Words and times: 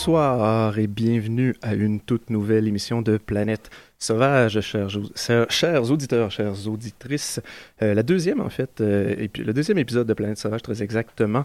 Bonsoir 0.00 0.78
et 0.78 0.86
bienvenue 0.86 1.54
à 1.60 1.74
une 1.74 2.00
toute 2.00 2.30
nouvelle 2.30 2.66
émission 2.66 3.02
de 3.02 3.18
Planète 3.18 3.68
Sauvage, 3.98 4.58
chers, 4.62 5.90
auditeurs, 5.90 6.30
chères 6.30 6.66
auditrices. 6.66 7.38
Euh, 7.82 7.92
la 7.92 8.02
deuxième, 8.02 8.40
en 8.40 8.48
fait, 8.48 8.80
euh, 8.80 9.14
et 9.18 9.28
puis 9.28 9.44
le 9.44 9.52
deuxième 9.52 9.76
épisode 9.76 10.06
de 10.06 10.14
Planète 10.14 10.38
Sauvage, 10.38 10.62
très 10.62 10.82
exactement. 10.82 11.44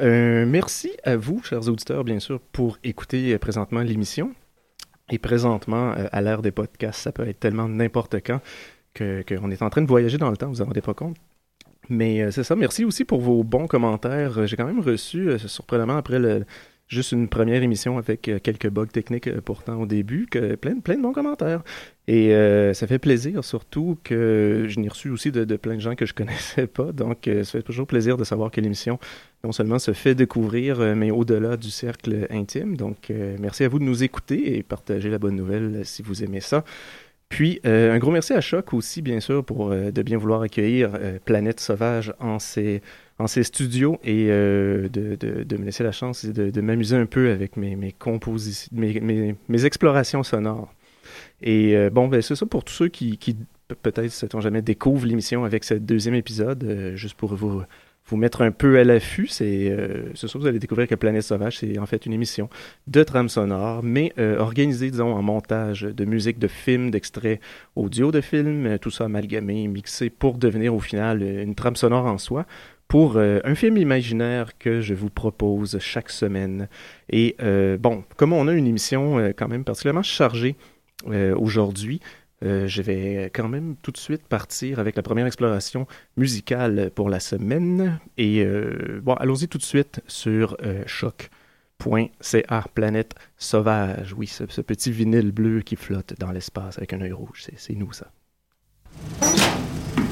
Euh, 0.00 0.46
merci 0.46 0.90
à 1.04 1.16
vous, 1.16 1.42
chers 1.42 1.68
auditeurs, 1.68 2.02
bien 2.02 2.18
sûr, 2.18 2.40
pour 2.40 2.78
écouter 2.82 3.36
présentement 3.36 3.82
l'émission. 3.82 4.32
Et 5.10 5.18
présentement, 5.18 5.92
à 5.94 6.22
l'ère 6.22 6.40
des 6.40 6.50
podcasts, 6.50 7.02
ça 7.02 7.12
peut 7.12 7.28
être 7.28 7.40
tellement 7.40 7.68
n'importe 7.68 8.16
quand 8.24 8.40
qu'on 8.96 9.50
est 9.50 9.62
en 9.62 9.68
train 9.68 9.82
de 9.82 9.86
voyager 9.86 10.16
dans 10.16 10.30
le 10.30 10.38
temps, 10.38 10.46
vous 10.46 10.54
vous 10.54 10.62
en 10.62 10.66
rendez 10.66 10.80
pas 10.80 10.94
compte. 10.94 11.18
Mais 11.90 12.30
c'est 12.30 12.44
ça, 12.44 12.56
merci 12.56 12.86
aussi 12.86 13.04
pour 13.04 13.20
vos 13.20 13.44
bons 13.44 13.66
commentaires. 13.66 14.46
J'ai 14.46 14.56
quand 14.56 14.64
même 14.64 14.80
reçu, 14.80 15.38
surprenamment 15.38 15.98
après 15.98 16.18
le, 16.18 16.46
juste 16.92 17.12
une 17.12 17.28
première 17.28 17.62
émission 17.62 17.98
avec 17.98 18.28
euh, 18.28 18.38
quelques 18.38 18.68
bugs 18.68 18.86
techniques 18.86 19.26
euh, 19.26 19.40
pourtant 19.42 19.80
au 19.80 19.86
début, 19.86 20.26
que 20.26 20.56
plein, 20.56 20.74
de 20.74 21.02
bons 21.02 21.12
commentaires. 21.12 21.62
Et 22.06 22.34
euh, 22.34 22.74
ça 22.74 22.86
fait 22.86 22.98
plaisir, 22.98 23.44
surtout 23.44 23.98
que 24.04 24.66
je 24.68 24.78
n'ai 24.78 24.88
reçu 24.88 25.08
aussi 25.10 25.32
de, 25.32 25.44
plein 25.56 25.76
de 25.76 25.80
gens 25.80 25.94
que 25.94 26.04
je 26.04 26.12
connaissais 26.14 26.66
pas. 26.66 26.92
Donc, 26.92 27.28
ça 27.28 27.44
fait 27.44 27.62
toujours 27.62 27.86
plaisir 27.86 28.16
de 28.16 28.24
savoir 28.24 28.50
que 28.50 28.60
l'émission 28.60 28.98
non 29.44 29.52
seulement 29.52 29.78
se 29.78 29.92
fait 29.92 30.14
découvrir, 30.14 30.78
mais 30.94 31.10
au-delà 31.10 31.56
du 31.56 31.70
cercle 31.70 32.26
intime. 32.30 32.76
Donc, 32.76 33.10
merci 33.40 33.64
à 33.64 33.68
vous 33.68 33.80
de 33.80 33.84
nous 33.84 34.04
écouter 34.04 34.56
et 34.56 34.62
partager 34.62 35.10
la 35.10 35.18
bonne 35.18 35.34
nouvelle 35.34 35.80
si 35.84 36.02
vous 36.02 36.22
aimez 36.22 36.40
ça. 36.40 36.64
Puis, 37.32 37.60
un 37.64 37.98
gros 37.98 38.10
merci 38.10 38.34
à 38.34 38.42
Choc 38.42 38.74
aussi, 38.74 39.00
bien 39.00 39.18
sûr, 39.18 39.42
pour 39.42 39.70
de 39.70 40.02
bien 40.02 40.18
vouloir 40.18 40.42
accueillir 40.42 40.90
Planète 41.24 41.60
Sauvage 41.60 42.12
en 42.20 42.38
ses 42.38 42.82
en 43.22 43.26
ces 43.26 43.44
studios 43.44 43.98
et 44.04 44.26
euh, 44.30 44.88
de, 44.88 45.14
de, 45.16 45.56
me 45.56 45.64
laisser 45.64 45.84
la 45.84 45.92
chance 45.92 46.24
de, 46.24 46.60
m'amuser 46.60 46.96
un 46.96 47.06
peu 47.06 47.30
avec 47.30 47.56
mes, 47.56 47.76
mes 47.76 47.92
compositions, 47.92 48.68
mes, 48.72 49.34
mes, 49.48 49.64
explorations 49.64 50.22
sonores. 50.22 50.72
Et 51.40 51.76
euh, 51.76 51.90
bon, 51.90 52.08
ben, 52.08 52.20
c'est 52.20 52.34
ça 52.34 52.46
pour 52.46 52.64
tous 52.64 52.74
ceux 52.74 52.88
qui, 52.88 53.18
qui 53.18 53.36
peut-être, 53.82 54.10
sait-on 54.10 54.40
jamais, 54.40 54.62
découvrent 54.62 55.06
l'émission 55.06 55.44
avec 55.44 55.64
ce 55.64 55.74
deuxième 55.74 56.14
épisode, 56.14 56.64
euh, 56.64 56.96
juste 56.96 57.14
pour 57.14 57.34
vous, 57.34 57.62
vous 58.12 58.18
mettre 58.18 58.42
un 58.42 58.50
peu 58.50 58.78
à 58.78 58.84
l'affût. 58.84 59.26
C'est 59.26 59.76
ce 60.14 60.26
soir, 60.26 60.40
vous 60.40 60.46
allez 60.46 60.58
découvrir 60.58 60.86
que 60.86 60.94
Planète 60.94 61.22
Sauvage, 61.22 61.58
c'est 61.58 61.78
en 61.78 61.86
fait 61.86 62.06
une 62.06 62.12
émission 62.12 62.48
de 62.86 63.02
trame 63.02 63.28
sonore, 63.28 63.82
mais 63.82 64.12
organisée, 64.38 64.90
disons, 64.90 65.14
en 65.14 65.22
montage 65.22 65.82
de 65.82 66.04
musique, 66.04 66.38
de 66.38 66.48
films, 66.48 66.90
d'extraits 66.90 67.40
audio 67.76 68.12
de 68.12 68.20
films, 68.20 68.78
tout 68.78 68.90
ça 68.90 69.04
amalgamé, 69.04 69.66
mixé 69.66 70.10
pour 70.10 70.38
devenir 70.38 70.74
au 70.74 70.80
final 70.80 71.22
une 71.22 71.54
trame 71.54 71.76
sonore 71.76 72.06
en 72.06 72.18
soi 72.18 72.46
pour 72.92 73.16
euh, 73.16 73.40
un 73.44 73.54
film 73.54 73.78
imaginaire 73.78 74.58
que 74.58 74.82
je 74.82 74.92
vous 74.92 75.08
propose 75.08 75.78
chaque 75.80 76.10
semaine. 76.10 76.68
Et 77.08 77.36
euh, 77.40 77.78
bon, 77.78 78.04
comme 78.18 78.34
on 78.34 78.46
a 78.48 78.52
une 78.52 78.66
émission 78.66 79.18
euh, 79.18 79.32
quand 79.34 79.48
même 79.48 79.64
particulièrement 79.64 80.02
chargée 80.02 80.56
aujourd'hui, 81.36 82.00
je 82.42 82.82
vais 82.82 83.30
quand 83.32 83.48
même 83.48 83.76
tout 83.82 83.92
de 83.92 83.96
suite 83.96 84.26
partir 84.26 84.78
avec 84.78 84.96
la 84.96 85.02
première 85.02 85.26
exploration 85.26 85.86
musicale 86.16 86.90
pour 86.94 87.08
la 87.08 87.20
semaine. 87.20 88.00
Et 88.18 88.44
bon, 89.02 89.14
allons-y 89.14 89.48
tout 89.48 89.58
de 89.58 89.62
suite 89.62 90.00
sur 90.06 90.56
choc.ca, 90.86 92.64
Planète 92.74 93.14
Sauvage. 93.36 94.14
Oui, 94.16 94.26
ce, 94.26 94.44
ce, 94.48 94.60
petit 94.60 94.90
vinyle 94.90 95.32
bleu 95.32 95.60
qui 95.62 95.76
flotte 95.76 96.14
dans 96.18 96.32
l'espace 96.32 96.78
avec 96.78 96.92
un 96.92 97.00
œil 97.00 97.12
rouge, 97.12 97.46
c'est 97.56 97.74
nous 97.74 97.92
ça. 97.92 98.06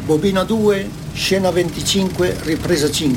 Bobina 0.07 0.45
2, 0.45 0.87
scena 1.15 1.51
25, 1.51 2.11
ripresa 2.45 2.89
5. 2.89 3.17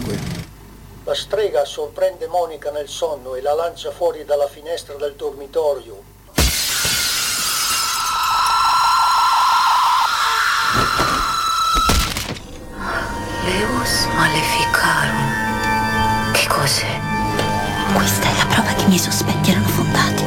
La 1.05 1.15
strega 1.15 1.65
sorprende 1.65 2.27
Monica 2.27 2.71
nel 2.71 2.87
sonno 2.87 3.35
e 3.35 3.41
la 3.41 3.53
lancia 3.53 3.91
fuori 3.91 4.23
dalla 4.25 4.47
finestra 4.47 4.95
del 4.95 5.15
dormitorio. 5.15 6.12
Leus 13.45 14.07
Maleficarum. 14.15 16.31
Che 16.31 16.47
cos'è? 16.47 16.97
Questa 17.93 18.29
è 18.29 18.37
la 18.37 18.45
prova 18.45 18.71
che 18.71 18.83
i 18.83 18.87
miei 18.87 18.99
sospetti 18.99 19.51
erano 19.51 19.67
fondati. 19.67 20.23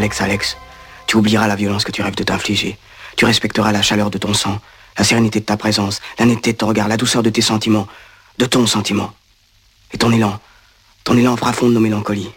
Alex 0.00 0.22
Alex, 0.22 0.56
tu 1.06 1.18
oublieras 1.18 1.46
la 1.46 1.56
violence 1.56 1.84
que 1.84 1.92
tu 1.92 2.00
rêves 2.00 2.14
de 2.14 2.24
t'infliger. 2.24 2.78
Tu 3.16 3.26
respecteras 3.26 3.70
la 3.70 3.82
chaleur 3.82 4.08
de 4.08 4.16
ton 4.16 4.32
sang, 4.32 4.58
la 4.96 5.04
sérénité 5.04 5.40
de 5.40 5.44
ta 5.44 5.58
présence, 5.58 6.00
la 6.18 6.24
netteté 6.24 6.54
de 6.54 6.56
ton 6.56 6.68
regard, 6.68 6.88
la 6.88 6.96
douceur 6.96 7.22
de 7.22 7.28
tes 7.28 7.42
sentiments, 7.42 7.86
de 8.38 8.46
ton 8.46 8.66
sentiment. 8.66 9.12
Et 9.92 9.98
ton 9.98 10.10
élan, 10.10 10.40
ton 11.04 11.18
élan 11.18 11.36
fera 11.36 11.52
fondre 11.52 11.72
nos 11.72 11.80
mélancolies. 11.80 12.30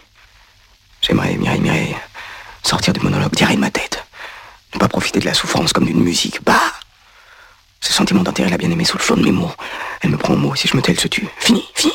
J'aimerais, 1.00 1.36
Mireille, 1.36 1.62
Mireille, 1.62 1.96
sortir 2.62 2.92
du 2.92 3.00
monologue, 3.00 3.32
diarrhée 3.32 3.56
de 3.56 3.60
ma 3.60 3.70
tête. 3.70 4.04
Ne 4.74 4.78
pas 4.78 4.88
profiter 4.88 5.20
de 5.20 5.24
la 5.24 5.32
souffrance 5.32 5.72
comme 5.72 5.86
d'une 5.86 6.02
musique. 6.02 6.44
Bah 6.44 6.60
Ce 7.80 7.94
sentiment 7.94 8.22
d'enterrer 8.22 8.50
la 8.50 8.58
bien-aimée 8.58 8.84
sous 8.84 8.98
le 8.98 9.02
flot 9.02 9.16
de 9.16 9.22
mes 9.22 9.32
mots. 9.32 9.52
Elle 10.02 10.10
me 10.10 10.18
prend 10.18 10.34
au 10.34 10.36
mot, 10.36 10.54
si 10.54 10.68
je 10.68 10.76
me 10.76 10.82
tais, 10.82 10.92
elle 10.92 11.00
se 11.00 11.08
tue. 11.08 11.28
Fini, 11.38 11.64
fini 11.74 11.94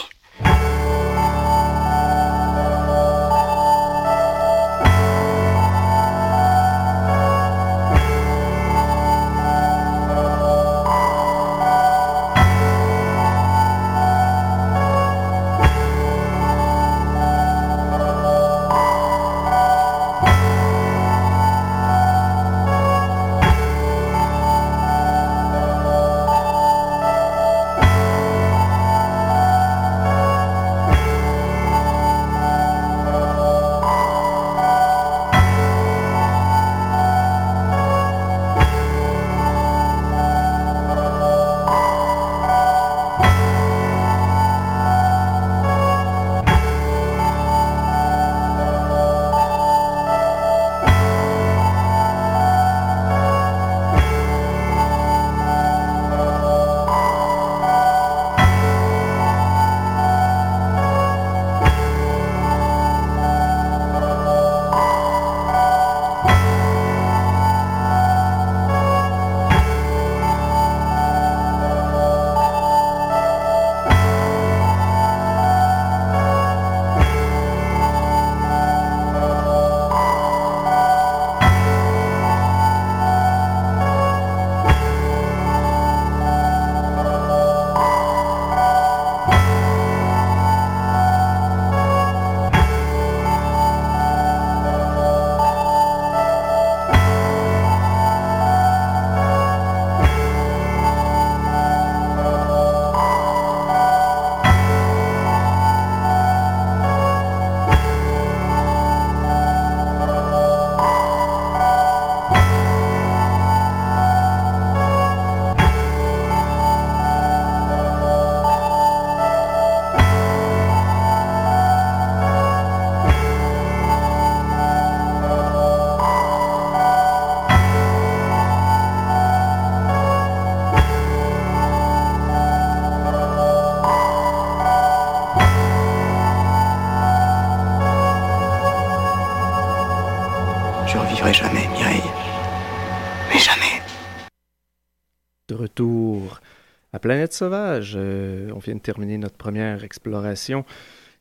Planète 146.99 147.33
Sauvage, 147.33 147.93
euh, 147.95 148.51
on 148.55 148.59
vient 148.59 148.75
de 148.75 148.79
terminer 148.79 149.17
notre 149.17 149.37
première 149.37 149.83
exploration 149.83 150.65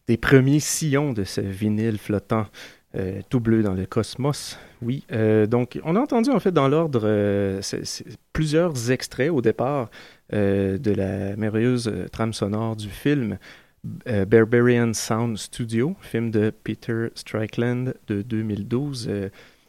des 0.07 0.17
premiers 0.17 0.61
sillons 0.61 1.13
de 1.13 1.25
ce 1.25 1.41
vinyle 1.41 1.99
flottant 1.99 2.47
euh, 2.97 3.21
tout 3.29 3.41
bleu 3.41 3.63
dans 3.63 3.75
le 3.75 3.87
cosmos. 3.87 4.59
Oui, 4.81 5.05
euh, 5.13 5.47
donc 5.47 5.79
on 5.85 5.97
a 5.97 6.01
entendu 6.01 6.31
en 6.31 6.41
fait 6.41 6.53
dans 6.53 6.69
l'ordre 6.69 7.61
plusieurs 8.33 8.91
extraits 8.91 9.31
au 9.31 9.43
départ 9.43 9.91
de 10.33 10.95
la 10.95 11.37
merveilleuse 11.37 11.91
trame 12.13 12.33
sonore 12.33 12.77
du 12.77 12.89
film 12.89 13.39
Barbarian 13.85 14.93
Sound 14.93 15.39
Studio, 15.39 15.97
film 16.01 16.31
de 16.31 16.51
Peter 16.51 17.09
Strickland 17.15 17.95
de 18.07 18.23
2012. 18.23 19.07
euh, 19.09 19.29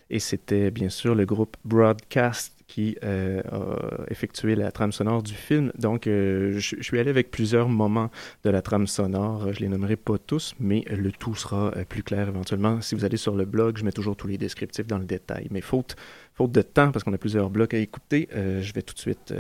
et 0.10 0.20
c'était 0.20 0.72
bien 0.72 0.90
sûr 0.90 1.14
le 1.14 1.26
groupe 1.26 1.56
Broadcast 1.64 2.59
qui 2.70 2.96
euh, 3.04 3.42
a 3.52 4.12
effectué 4.12 4.54
la 4.56 4.72
trame 4.72 4.92
sonore 4.92 5.24
du 5.24 5.34
film. 5.34 5.72
Donc, 5.78 6.06
euh, 6.06 6.54
je 6.58 6.82
suis 6.82 7.00
allé 7.00 7.10
avec 7.10 7.32
plusieurs 7.32 7.68
moments 7.68 8.12
de 8.44 8.52
la 8.52 8.62
trame 8.62 8.86
sonore. 8.86 9.52
Je 9.52 9.60
les 9.60 9.68
nommerai 9.68 9.96
pas 9.96 10.20
tous, 10.20 10.54
mais 10.60 10.86
le 10.88 11.12
tout 11.12 11.34
sera 11.34 11.72
euh, 11.76 11.84
plus 11.84 12.04
clair 12.04 12.28
éventuellement. 12.28 12.80
Si 12.80 12.94
vous 12.94 13.06
allez 13.06 13.18
sur 13.18 13.36
le 13.36 13.46
blog, 13.46 13.78
je 13.78 13.84
mets 13.84 13.92
toujours 13.92 14.16
tous 14.16 14.28
les 14.28 14.38
descriptifs 14.38 14.86
dans 14.86 15.00
le 15.00 15.06
détail. 15.06 15.48
Mais 15.50 15.62
faute, 15.62 15.96
faute 16.36 16.52
de 16.52 16.62
temps, 16.62 16.92
parce 16.92 17.04
qu'on 17.04 17.14
a 17.14 17.18
plusieurs 17.18 17.50
blocs 17.50 17.74
à 17.74 17.80
écouter, 17.80 18.30
je 18.32 18.74
vais 18.74 18.84
tout 18.84 18.94
de 18.94 19.00
suite 19.00 19.34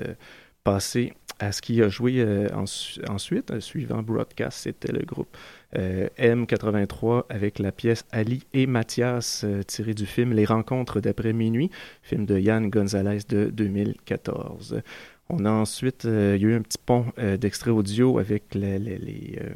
passer 0.64 1.14
à 1.40 1.52
ce 1.52 1.62
qui 1.62 1.82
a 1.84 1.88
joué 1.88 2.26
ensu- 2.52 3.00
ensuite, 3.10 3.60
suivant 3.60 4.02
Broadcast, 4.02 4.58
c'était 4.64 4.92
le 4.92 5.06
groupe 5.06 5.38
M83 5.76 7.26
avec 7.30 7.60
la 7.60 7.72
pièce 7.72 8.06
Ali 8.12 8.44
et 8.54 8.66
Mathias 8.66 9.44
euh, 9.44 9.62
tirée 9.64 9.94
du 9.94 10.06
film 10.06 10.34
Les 10.34 10.46
Rencontres 10.46 11.00
d'après 11.00 11.34
minuit, 11.34 11.70
film 12.02 12.26
de 12.26 12.40
Yann 12.40 12.70
Gonzalez 12.70 13.20
de 13.30 13.50
2014. 13.52 14.82
On 15.30 15.46
a 15.46 15.52
ensuite, 15.52 16.06
euh, 16.06 16.38
eu 16.40 16.56
un 16.56 16.62
petit 16.62 16.80
pont 16.84 17.06
euh, 17.20 17.38
d'extrait 17.38 17.70
audio 17.70 18.18
avec 18.18 18.56
les, 18.56 19.38
euh, 19.40 19.50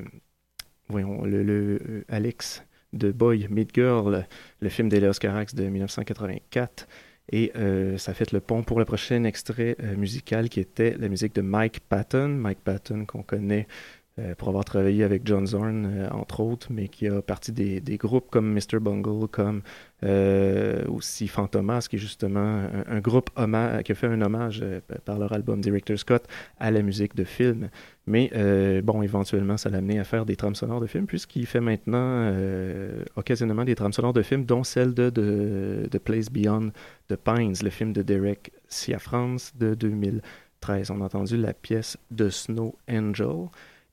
voyons, 0.87 1.23
le, 1.25 1.41
le, 1.43 1.79
euh, 1.89 2.05
Alex 2.09 2.63
de 2.93 3.11
Boy 3.11 3.47
Meet 3.49 3.73
Girl, 3.73 4.27
le 4.59 4.69
film 4.69 4.89
d'Eleos 4.89 5.13
Carax 5.19 5.55
de 5.55 5.63
1984. 5.63 6.87
Et 7.31 7.51
euh, 7.55 7.97
ça 7.97 8.13
fait 8.13 8.31
le 8.31 8.41
pont 8.41 8.63
pour 8.63 8.79
le 8.79 8.85
prochain 8.85 9.23
extrait 9.23 9.77
euh, 9.81 9.95
musical 9.95 10.49
qui 10.49 10.59
était 10.59 10.95
la 10.97 11.07
musique 11.07 11.33
de 11.35 11.41
Mike 11.41 11.79
Patton. 11.87 12.27
Mike 12.27 12.59
Patton 12.63 13.05
qu'on 13.05 13.23
connaît 13.23 13.67
euh, 13.67 14.02
pour 14.37 14.49
avoir 14.49 14.63
travaillé 14.63 15.03
avec 15.03 15.25
John 15.25 15.47
Zorn, 15.47 15.85
euh, 15.85 16.09
entre 16.11 16.39
autres, 16.41 16.67
mais 16.69 16.87
qui 16.87 17.07
a 17.07 17.21
parti 17.21 17.51
des, 17.51 17.97
groupes 17.97 18.29
comme 18.29 18.53
Mr. 18.53 18.79
Bungle, 18.79 19.27
comme 19.27 19.61
euh, 20.03 20.85
aussi 20.87 21.27
Fantomas, 21.27 21.87
qui 21.89 21.95
est 21.95 21.99
justement 21.99 22.67
un, 22.87 22.99
groupe 22.99 23.29
qui 23.33 23.91
a 23.91 23.95
fait 23.95 24.07
un 24.07 24.21
hommage 24.21 24.59
euh, 24.61 24.81
par 25.05 25.17
leur 25.17 25.33
album 25.33 25.61
Director 25.61 25.97
Scott 25.97 26.27
à 26.59 26.71
la 26.71 26.81
musique 26.81 27.15
de 27.15 27.23
film. 27.23 27.69
Mais 28.05 28.29
euh, 28.35 28.81
bon, 28.81 29.01
éventuellement, 29.01 29.57
ça 29.57 29.69
l'a 29.69 29.77
amené 29.77 29.97
à 29.99 30.03
faire 30.03 30.25
des 30.25 30.35
trames 30.35 30.55
sonores 30.55 30.81
de 30.81 30.87
films, 30.87 31.05
puisqu'il 31.05 31.45
fait 31.45 31.61
maintenant 31.61 31.97
euh, 31.99 33.03
occasionnellement 33.15 33.63
des 33.63 33.75
trames 33.75 33.93
sonores 33.93 34.13
de 34.13 34.21
films, 34.21 34.45
dont 34.45 34.63
celle 34.63 34.93
de, 34.93 35.09
de, 35.09 35.97
Place 35.97 36.29
Beyond 36.29 36.71
the 37.07 37.15
Pines, 37.15 37.55
le 37.63 37.69
film 37.69 37.93
de 37.93 38.01
Derek 38.01 38.51
Ciafrance 38.67 39.55
de 39.55 39.73
2013. 39.73 40.91
On 40.91 41.01
a 41.01 41.05
entendu 41.05 41.37
la 41.37 41.53
pièce 41.53 41.97
de 42.11 42.29
Snow 42.29 42.75
Angel. 42.89 43.47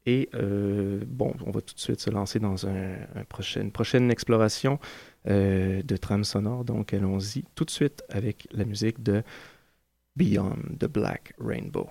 Et 0.06 0.28
euh, 0.34 1.02
bon, 1.06 1.34
on 1.46 1.50
va 1.50 1.60
tout 1.60 1.74
de 1.74 1.80
suite 1.80 2.00
se 2.00 2.10
lancer 2.10 2.38
dans 2.38 2.66
une 2.66 3.06
prochaine 3.72 4.10
exploration 4.10 4.78
euh, 5.28 5.82
de 5.82 5.96
trame 5.96 6.24
sonore. 6.24 6.64
Donc, 6.64 6.94
allons-y 6.94 7.44
tout 7.54 7.64
de 7.64 7.70
suite 7.70 8.02
avec 8.08 8.48
la 8.52 8.64
musique 8.64 9.02
de 9.02 9.22
Beyond 10.16 10.56
the 10.78 10.86
Black 10.86 11.34
Rainbow. 11.38 11.88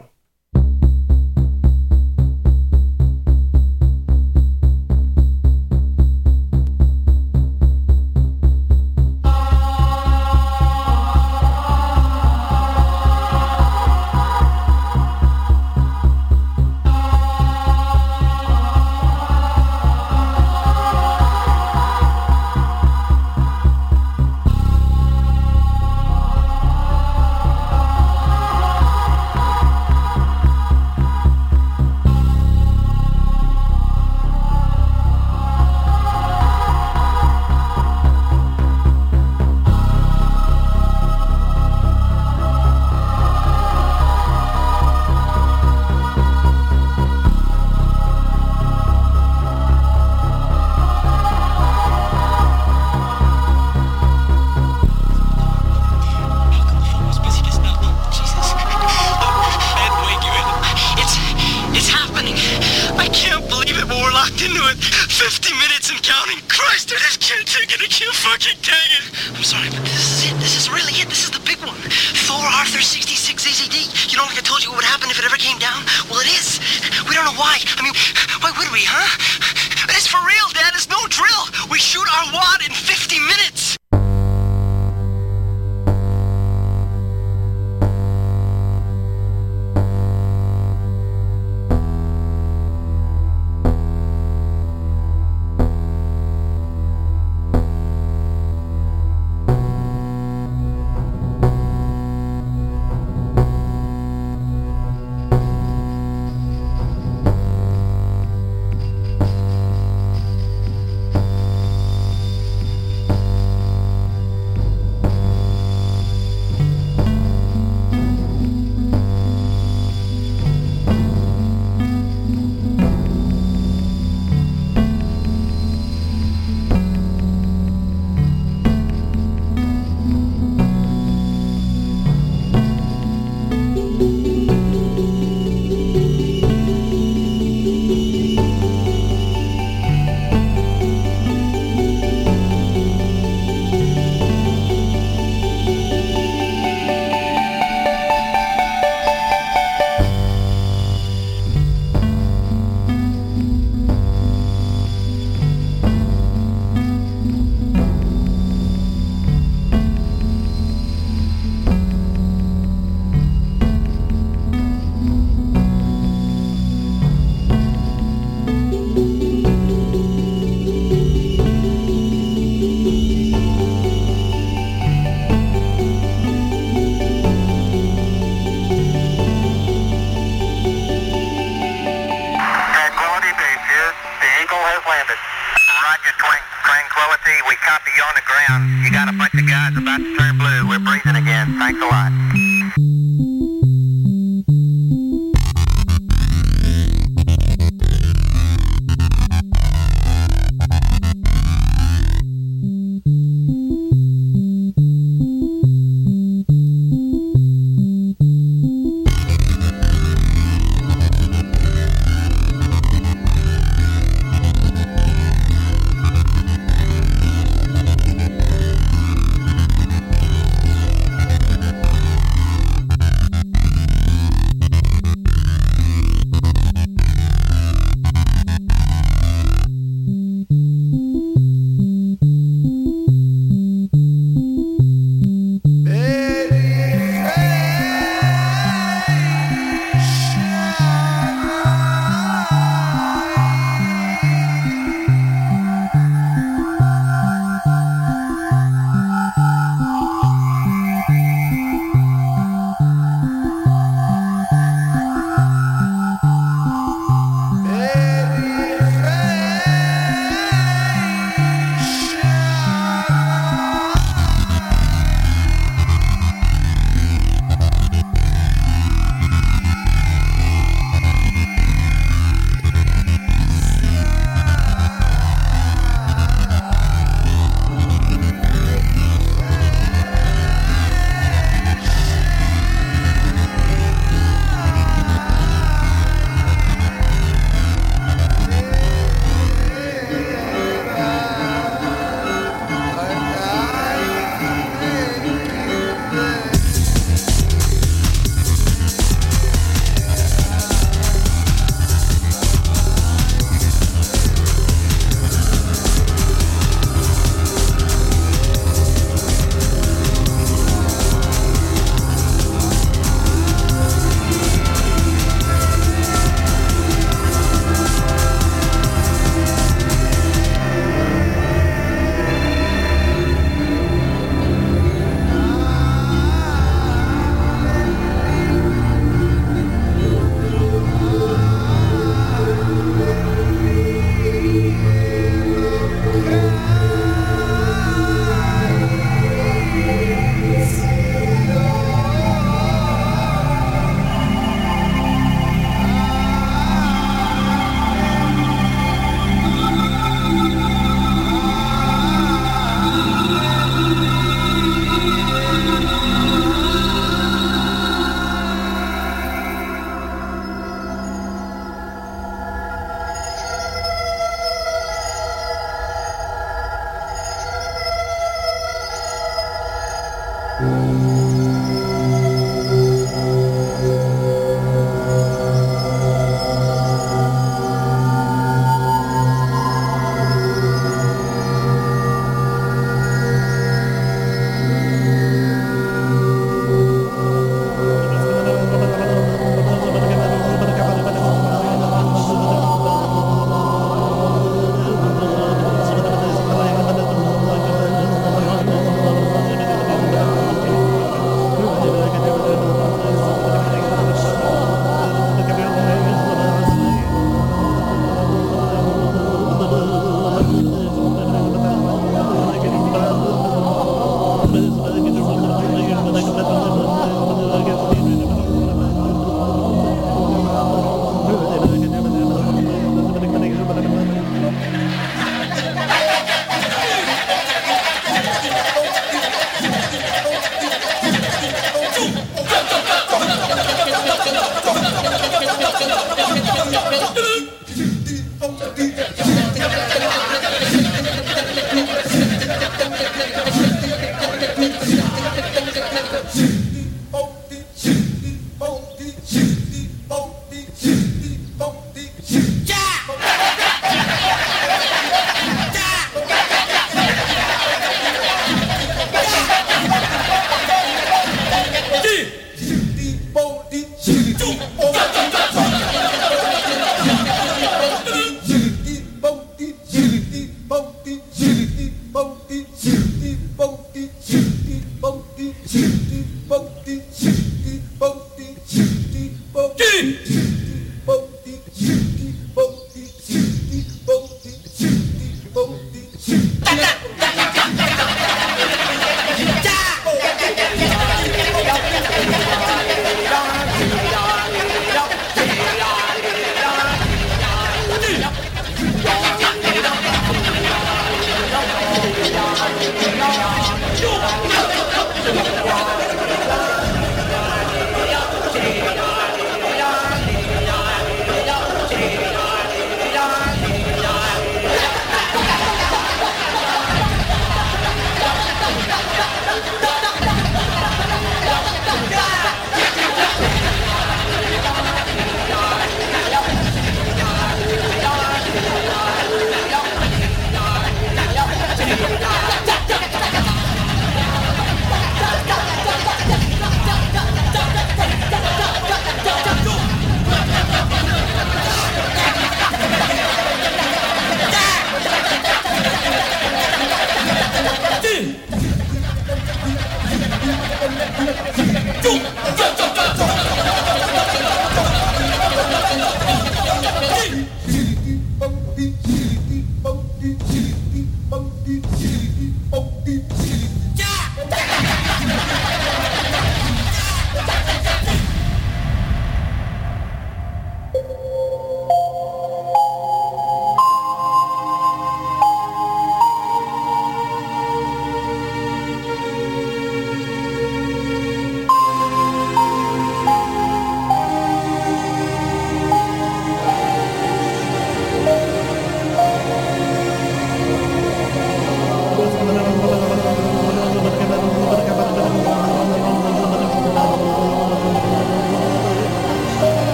Listen, 548.19 548.48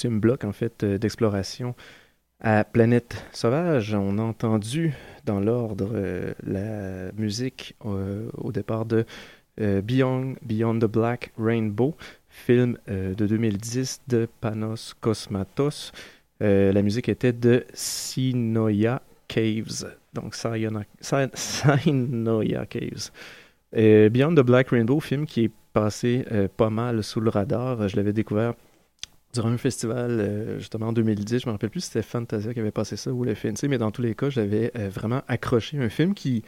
deuxième 0.00 0.18
bloc 0.18 0.44
en 0.44 0.52
fait 0.52 0.82
euh, 0.82 0.96
d'exploration 0.96 1.74
à 2.40 2.64
Planète 2.64 3.22
Sauvage. 3.32 3.92
On 3.92 4.16
a 4.16 4.22
entendu 4.22 4.94
dans 5.26 5.40
l'ordre 5.40 5.90
euh, 5.92 6.32
la 6.42 7.12
musique 7.20 7.76
euh, 7.84 8.30
au 8.38 8.50
départ 8.50 8.86
de 8.86 9.04
Beyond, 9.58 10.36
Beyond 10.40 10.78
the 10.78 10.86
Black 10.86 11.32
Rainbow, 11.38 11.94
film 12.30 12.78
de 12.88 13.26
2010 13.26 14.00
de 14.08 14.26
Panos 14.40 14.94
Cosmatos. 14.98 15.92
La 16.40 16.80
musique 16.80 17.10
était 17.10 17.34
de 17.34 17.66
Sinoia 17.74 19.02
Caves. 19.28 19.94
Donc, 20.14 20.34
Sinoia 20.34 20.80
Caves. 22.64 23.10
Beyond 23.74 24.34
the 24.34 24.40
Black 24.40 24.70
Rainbow, 24.70 24.98
film 24.98 25.26
qui 25.26 25.44
est 25.44 25.52
passé 25.74 26.24
pas 26.56 26.70
mal 26.70 27.04
sous 27.04 27.20
le 27.20 27.28
radar. 27.28 27.86
Je 27.86 27.96
l'avais 27.96 28.14
découvert 28.14 28.54
durant 29.32 29.50
un 29.50 29.58
festival, 29.58 30.10
euh, 30.20 30.58
justement 30.58 30.88
en 30.88 30.92
2010. 30.92 31.40
Je 31.40 31.46
me 31.46 31.52
rappelle 31.52 31.70
plus 31.70 31.80
si 31.80 31.86
c'était 31.88 32.02
Fantasia 32.02 32.52
qui 32.52 32.60
avait 32.60 32.70
passé 32.70 32.96
ça 32.96 33.12
ou 33.12 33.24
le 33.24 33.34
FNC, 33.34 33.68
mais 33.68 33.78
dans 33.78 33.90
tous 33.90 34.02
les 34.02 34.14
cas, 34.14 34.30
j'avais 34.30 34.72
euh, 34.76 34.88
vraiment 34.88 35.22
accroché 35.28 35.78
un 35.78 35.88
film 35.88 36.14
qui, 36.14 36.42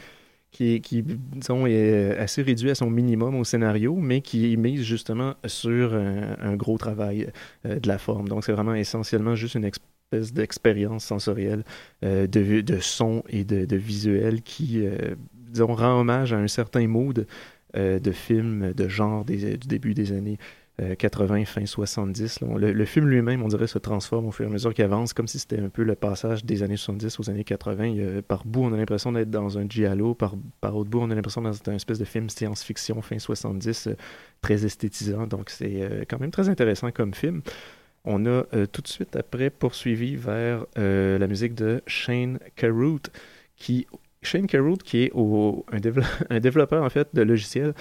qui, 0.51 0.81
disons, 1.03 1.67
est 1.67 2.13
euh, 2.13 2.23
assez 2.23 2.43
réduit 2.43 2.71
à 2.71 2.75
son 2.75 2.91
minimum 2.91 3.37
au 3.37 3.45
scénario, 3.45 3.97
mais 3.97 4.21
qui 4.21 4.57
mise 4.57 4.83
justement 4.83 5.35
sur 5.47 5.95
un, 5.95 6.57
gros 6.57 6.79
travail 6.79 7.33
de 7.65 7.89
la 7.89 7.99
forme. 7.99 8.29
Donc, 8.29 8.45
c'est 8.45 8.53
vraiment 8.53 8.75
essentiellement 8.75 9.35
juste 9.35 9.55
une 9.55 9.65
espèce 9.65 10.33
d'expérience 10.33 11.05
sensorielle 11.05 11.65
de, 12.03 12.27
de 12.61 12.79
son 12.81 13.23
et 13.31 13.45
de, 13.45 13.77
visuel 13.77 14.43
qui, 14.43 14.85
disons, 15.35 15.75
rend 15.75 16.01
hommage 16.01 16.35
à 16.35 16.37
un 16.37 16.49
certain 16.49 16.87
mood 16.87 17.27
de 17.75 18.11
film 18.13 18.75
de 18.75 18.89
genre 18.89 19.25
des- 19.25 19.57
du 19.57 19.67
début 19.69 19.95
des 19.95 20.13
années 20.13 20.37
euh, 20.83 20.95
80, 20.95 21.45
fin 21.47 21.65
70. 21.65 22.41
là. 22.41 22.49
On- 22.51 22.57
Le, 22.57 22.85
film 22.85 23.07
lui-même, 23.09 23.43
on 23.43 23.49
dirait, 23.49 23.67
se 23.67 23.79
transforme 23.79 24.27
au 24.27 24.31
fur 24.33 24.45
et 24.45 24.49
à 24.49 24.51
mesure 24.51 24.75
qu'il 24.75 24.85
avance, 24.85 25.13
comme 25.13 25.29
si 25.29 25.39
c'était 25.39 25.61
un 25.61 25.69
peu 25.69 25.83
le 25.83 25.95
passage 25.95 26.45
des 26.45 26.63
années 26.63 26.77
70 26.77 27.21
aux 27.21 27.31
années 27.31 27.45
80. 27.45 27.87
Il 27.87 27.97
y 27.97 28.19
a- 28.19 28.23
par 28.23 28.45
bout, 28.45 28.65
on 28.65 28.73
a 28.73 28.77
l'impression 28.77 29.13
d'être 29.13 29.31
dans 29.31 29.59
un 29.59 29.67
giallo, 29.69 30.15
par, 30.15 30.35
par 30.61 30.77
autre 30.77 30.91
bout, 30.91 31.01
on 31.01 31.11
a 31.11 31.15
l'impression 31.15 31.43
d'être 31.43 31.63
dans 31.65 31.73
une 31.73 31.77
espèce 31.77 31.99
de 31.99 32.05
film 32.05 32.29
science-fiction 32.29 33.01
fin 33.03 33.19
70, 33.19 33.87
euh, 33.87 33.95
très 34.41 34.65
esthétisant. 34.65 35.27
Donc, 35.27 35.51
c'est 35.51 35.83
euh, 35.83 36.05
quand 36.09 36.21
même 36.21 36.31
très 36.33 36.49
intéressant 36.49 36.91
comme 36.91 37.15
film. 37.15 37.43
On 38.05 38.27
a 38.27 38.45
euh, 38.55 38.67
tout 38.71 38.83
de 38.83 38.89
suite 38.89 39.15
après 39.15 39.49
poursuivi 39.51 40.17
vers 40.17 40.67
euh, 40.77 41.19
la 41.19 41.27
musique 41.29 41.55
de 41.55 41.83
Shane 41.87 42.41
Carruth, 42.57 43.11
qui 43.57 43.87
Shane 44.23 44.47
Carruth, 44.49 44.83
qui 44.83 45.05
est 45.05 45.13
un, 45.15 45.79
un 46.31 46.41
développeur 46.41 46.83
en 46.85 46.91
fait 46.91 47.09
de 47.15 47.23
logiciels, 47.23 47.75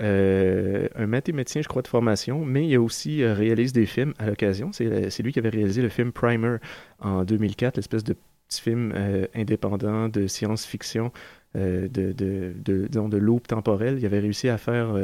euh, 0.00 0.88
un 0.94 1.06
mathématicien, 1.06 1.62
je 1.62 1.68
crois, 1.68 1.82
de 1.82 1.88
formation, 1.88 2.44
mais 2.44 2.66
il 2.66 2.74
a 2.74 2.80
aussi 2.80 3.22
euh, 3.22 3.34
réalise 3.34 3.72
des 3.72 3.86
films 3.86 4.14
à 4.18 4.26
l'occasion. 4.26 4.72
C'est 4.72 5.22
lui 5.22 5.32
qui 5.32 5.38
avait 5.38 5.50
réalisé 5.50 5.82
le 5.82 5.88
film 5.88 6.12
Primer 6.12 6.56
en 7.00 7.24
2004, 7.24 7.76
l'espèce 7.76 8.04
de 8.04 8.16
petit 8.48 8.62
film 8.62 8.92
euh, 8.94 9.26
indépendant 9.34 10.08
de 10.08 10.26
science-fiction, 10.26 11.12
euh, 11.56 11.88
de, 11.88 12.12
de, 12.12 12.54
de, 12.64 12.86
disons, 12.88 13.08
de 13.08 13.18
loop 13.18 13.46
temporel. 13.46 13.98
Il 13.98 14.06
avait 14.06 14.20
réussi 14.20 14.48
à 14.48 14.58
faire 14.58 14.94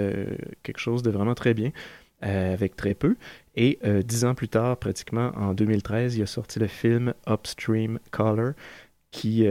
quelque 0.63 0.79
chose 0.79 1.03
de 1.03 1.11
vraiment 1.11 1.35
très 1.35 1.55
bien 1.55 1.73
avec 2.23 2.77
très 2.77 2.95
peu. 2.95 3.17
Et 3.55 3.79
dix 4.05 4.25
ans 4.25 4.35
plus 4.35 4.49
tard, 4.49 4.79
pratiquement 4.79 5.33
en 5.37 5.53
2013, 5.53 6.17
il 6.17 6.23
a 6.23 6.27
sorti 6.27 6.59
le 6.59 6.67
film 6.67 7.13
Upstream 7.29 7.99
Caller, 8.11 8.53
qui 9.11 9.47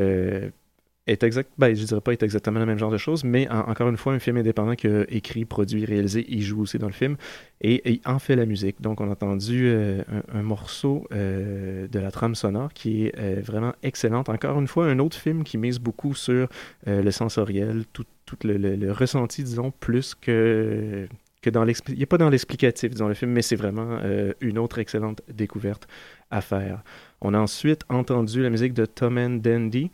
est 1.07 1.23
exact, 1.23 1.51
ben, 1.57 1.75
je 1.75 1.83
dirais 1.85 2.01
pas 2.01 2.13
est 2.13 2.23
exactement 2.23 2.59
le 2.59 2.65
même 2.65 2.79
genre 2.79 2.91
de 2.91 2.97
choses, 2.97 3.23
mais 3.23 3.47
en- 3.49 3.69
encore 3.69 3.87
une 3.89 3.97
fois, 3.97 4.13
un 4.13 4.19
film 4.19 4.37
indépendant 4.37 4.75
qui 4.75 4.87
a 4.87 5.03
écrit, 5.09 5.45
produit, 5.45 5.85
réalisé, 5.85 6.25
il 6.29 6.41
joue 6.41 6.61
aussi 6.61 6.79
dans 6.79 6.87
le 6.87 6.93
film, 6.93 7.15
et, 7.61 7.93
et 7.93 8.01
en 8.05 8.17
fait 8.19 8.35
la 8.35 8.45
musique. 8.45 8.81
Donc 8.81 9.01
on 9.01 9.07
a 9.09 9.11
entendu 9.11 9.67
euh, 9.67 10.01
un, 10.33 10.41
morceau 10.41 11.07
euh, 11.11 11.87
de 11.87 11.99
la 11.99 12.09
trame 12.11 12.33
sonore 12.35 12.73
qui 12.73 13.05
est 13.05 13.19
euh, 13.19 13.41
vraiment 13.43 13.73
excellente. 13.83 14.29
Encore 14.29 14.59
une 14.59 14.67
fois, 14.67 14.87
un 14.87 14.99
autre 14.99 15.17
film 15.17 15.43
qui 15.43 15.57
mise 15.57 15.79
beaucoup 15.79 16.15
sur 16.15 16.47
le 16.87 17.11
sensoriel, 17.11 17.83
tout, 17.93 18.05
tout 18.25 18.37
le, 18.43 18.57
le- 18.57 18.91
ressenti, 18.91 19.43
disons, 19.43 19.71
plus 19.71 20.15
que 20.15 21.07
que 21.41 21.51
dans 21.51 21.63
l'expli- 21.63 21.93
il 21.93 21.99
n'est 21.99 22.07
pas 22.07 22.17
dans 22.17 22.29
l'explicatif, 22.31 22.89
disons, 22.89 23.07
le 23.07 23.13
film, 23.13 23.29
mais 23.31 23.43
c'est 23.43 23.55
vraiment 23.55 23.99
une 24.41 24.57
autre 24.57 24.79
excellente 24.79 25.21
découverte 25.31 25.87
à 26.31 26.41
faire. 26.41 26.83
On 27.21 27.35
a 27.35 27.39
ensuite 27.39 27.83
entendu 27.89 28.41
la 28.41 28.49
musique 28.49 28.73
de 28.73 28.85
Tom 28.87 29.19
and 29.19 29.37
Dandy, 29.43 29.91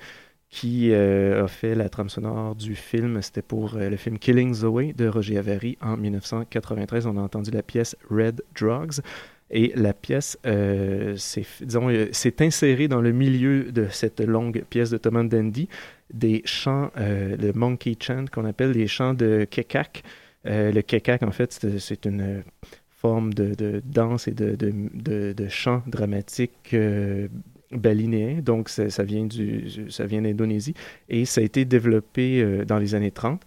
qui 0.52 0.92
euh, 0.92 1.46
a 1.46 1.48
fait 1.48 1.76
la 1.76 1.88
trame 1.88 2.10
sonore 2.10 2.56
du 2.56 2.76
film. 2.76 3.22
C'était 3.22 3.42
pour 3.42 3.76
euh, 3.76 3.90
le 3.90 3.96
film 3.96 4.20
Killing 4.20 4.54
Zoe 4.54 4.94
de 4.94 5.08
Roger 5.08 5.38
Avary 5.38 5.78
en 5.82 5.96
1993. 5.96 7.08
On 7.08 7.18
a 7.18 7.22
entendu 7.22 7.52
la 7.52 7.64
pièce 7.64 7.96
Red 8.12 8.44
Drugs. 8.54 9.00
Et 9.54 9.74
la 9.76 9.94
pièce 9.94 10.38
euh, 10.46 11.16
s'est, 11.18 11.46
euh, 11.62 12.32
insérée 12.40 12.88
dans 12.88 13.02
le 13.02 13.12
milieu 13.12 13.72
de 13.72 13.88
cette 13.90 14.20
longue 14.22 14.64
pièce 14.70 14.92
de 14.92 14.98
Tom 14.98 15.18
and 15.18 15.24
Dandy 15.26 15.68
des 16.14 16.42
chants, 16.46 16.92
le 16.98 17.52
monkey 17.54 17.96
chant 18.02 18.26
qu'on 18.32 18.44
appelle 18.44 18.72
les 18.72 18.88
chants 18.88 19.14
de 19.14 19.46
kekak. 19.50 20.04
Le 20.44 20.82
kekak, 20.82 21.24
en 21.24 21.32
fait, 21.32 21.66
c'est, 21.78 22.06
une 22.06 22.44
forme 22.90 23.34
de, 23.34 23.82
danse 23.86 24.28
et 24.28 24.32
de, 24.32 25.48
chant 25.48 25.84
dramatique 25.88 26.76
balinéen. 27.72 28.42
Donc, 28.42 28.70
ça, 28.70 29.04
vient, 29.04 29.26
du, 29.26 29.90
ça 29.90 30.06
vient 30.06 30.22
d'Indonésie 30.22 30.74
et 31.10 31.26
ça 31.26 31.42
a 31.42 31.44
été 31.44 31.66
développé 31.66 32.42
euh, 32.42 32.66
dans 32.66 32.78
les 32.78 32.96
années 32.96 33.12
30. 33.12 33.42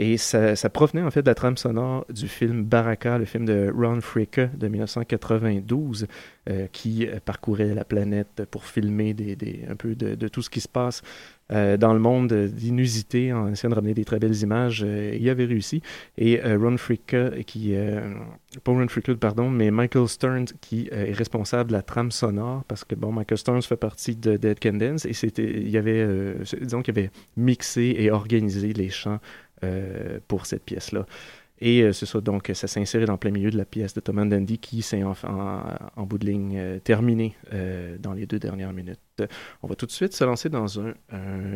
Et 0.00 0.16
ça, 0.16 0.54
ça 0.54 0.70
provenait 0.70 1.02
en 1.02 1.10
fait 1.10 1.22
de 1.22 1.26
la 1.28 1.34
trame 1.34 1.56
sonore 1.56 2.06
du 2.08 2.28
film 2.28 2.62
Baraka, 2.62 3.18
le 3.18 3.24
film 3.24 3.44
de 3.44 3.72
Ron 3.76 4.00
Fricke 4.00 4.38
de 4.56 4.68
1992, 4.68 6.06
euh, 6.48 6.66
qui 6.70 7.06
euh, 7.06 7.18
parcourait 7.24 7.74
la 7.74 7.84
planète 7.84 8.44
pour 8.50 8.64
filmer 8.64 9.12
des, 9.12 9.34
des- 9.34 9.64
un 9.68 9.74
peu 9.74 9.96
de, 9.96 10.14
de 10.14 10.28
tout 10.28 10.40
ce 10.40 10.50
qui 10.50 10.60
se 10.60 10.68
passe 10.68 11.02
euh, 11.50 11.76
dans 11.76 11.92
le 11.94 11.98
monde 11.98 12.32
d'inusité 12.32 13.32
en 13.32 13.48
essayant 13.50 13.70
de 13.70 13.74
ramener 13.74 13.92
des 13.94 14.04
très 14.04 14.20
belles 14.20 14.36
images. 14.40 14.84
Euh, 14.86 15.16
il 15.18 15.28
avait 15.28 15.46
réussi. 15.46 15.82
Et 16.16 16.44
euh, 16.44 16.56
Ron 16.58 16.76
Fricke, 16.76 17.16
qui, 17.46 17.74
euh, 17.74 18.14
pas 18.62 18.70
Ron 18.70 18.86
Fricke, 18.86 19.14
pardon, 19.14 19.50
mais 19.50 19.72
Michael 19.72 20.06
Stearns, 20.08 20.46
qui 20.60 20.88
est 20.92 21.12
responsable 21.12 21.70
de 21.70 21.74
la 21.74 21.82
trame 21.82 22.12
sonore, 22.12 22.62
parce 22.68 22.84
que 22.84 22.94
bon, 22.94 23.10
Michael 23.10 23.38
Stearns 23.38 23.62
fait 23.62 23.76
partie 23.76 24.14
de 24.14 24.36
Dead 24.36 24.60
Can 24.60 24.74
Dance, 24.74 25.06
et 25.06 25.12
c'était, 25.12 25.50
il 25.60 25.70
y 25.70 25.76
avait, 25.76 26.06
disons 26.62 26.82
qu'il 26.82 26.96
avait 26.96 27.10
mixé 27.36 27.96
et 27.98 28.10
organisé 28.12 28.72
les 28.72 28.90
chants 28.90 29.18
pour 30.28 30.46
cette 30.46 30.64
pièce-là. 30.64 31.06
Et 31.60 31.82
euh, 31.82 31.92
c'est 31.92 32.06
ça, 32.06 32.20
donc 32.20 32.50
ça 32.54 32.80
inséré 32.80 33.04
dans 33.04 33.16
plein 33.16 33.30
milieu 33.30 33.50
de 33.50 33.56
la 33.58 33.64
pièce 33.64 33.94
de 33.94 34.00
Tom 34.00 34.18
and 34.18 34.26
Dandy 34.26 34.58
qui 34.58 34.82
s'est 34.82 35.02
en, 35.02 36.06
bout 36.06 36.18
de 36.18 36.26
ligne 36.26 36.56
euh, 36.56 36.78
terminée 36.78 37.34
euh, 37.52 37.96
dans 37.98 38.12
les 38.12 38.26
deux 38.26 38.38
dernières 38.38 38.72
minutes. 38.72 39.00
On 39.62 39.66
va 39.66 39.74
tout 39.74 39.86
de 39.86 39.90
suite 39.90 40.12
se 40.12 40.22
lancer 40.24 40.48
dans 40.48 40.80
un, 40.80 40.94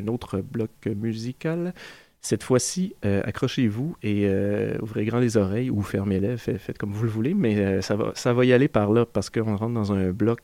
autre 0.09 0.41
bloc 0.41 0.71
musical. 0.87 1.73
Cette 2.21 2.43
fois-ci, 2.43 2.95
euh, 3.05 3.21
accrochez-vous 3.25 3.97
et 4.03 4.27
euh, 4.27 4.77
ouvrez 4.81 5.05
grand 5.05 5.19
les 5.19 5.37
oreilles 5.37 5.71
ou 5.71 5.83
fermez-les, 5.83 6.37
fait- 6.37 6.59
faites 6.59 6.79
comme 6.79 6.93
vous 6.93 7.05
le 7.05 7.11
voulez, 7.11 7.35
mais 7.35 7.57
euh, 7.59 7.81
ça, 7.83 7.97
va, 7.97 8.13
ça 8.15 8.33
va 8.33 8.45
y 8.45 8.53
aller 8.53 8.69
par 8.69 8.93
là 8.93 9.07
parce 9.07 9.29
qu'on 9.31 9.57
rentre 9.57 9.75
dans 9.75 9.93
un 9.93 10.11
bloc 10.11 10.41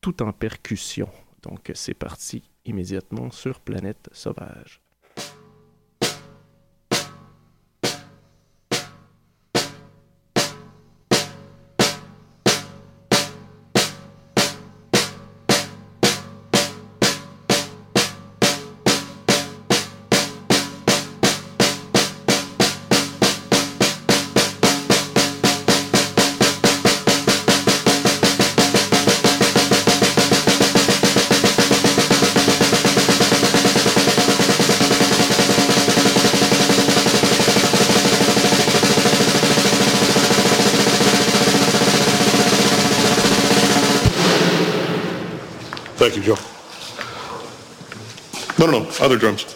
tout 0.00 0.22
en 0.22 0.32
percussion. 0.32 1.08
Donc 1.42 1.70
c'est 1.74 1.94
parti 1.94 2.42
immédiatement 2.66 3.30
sur 3.30 3.60
Planète 3.60 4.08
Sauvage. 4.12 4.82
Other 49.10 49.18
drums. 49.18 49.49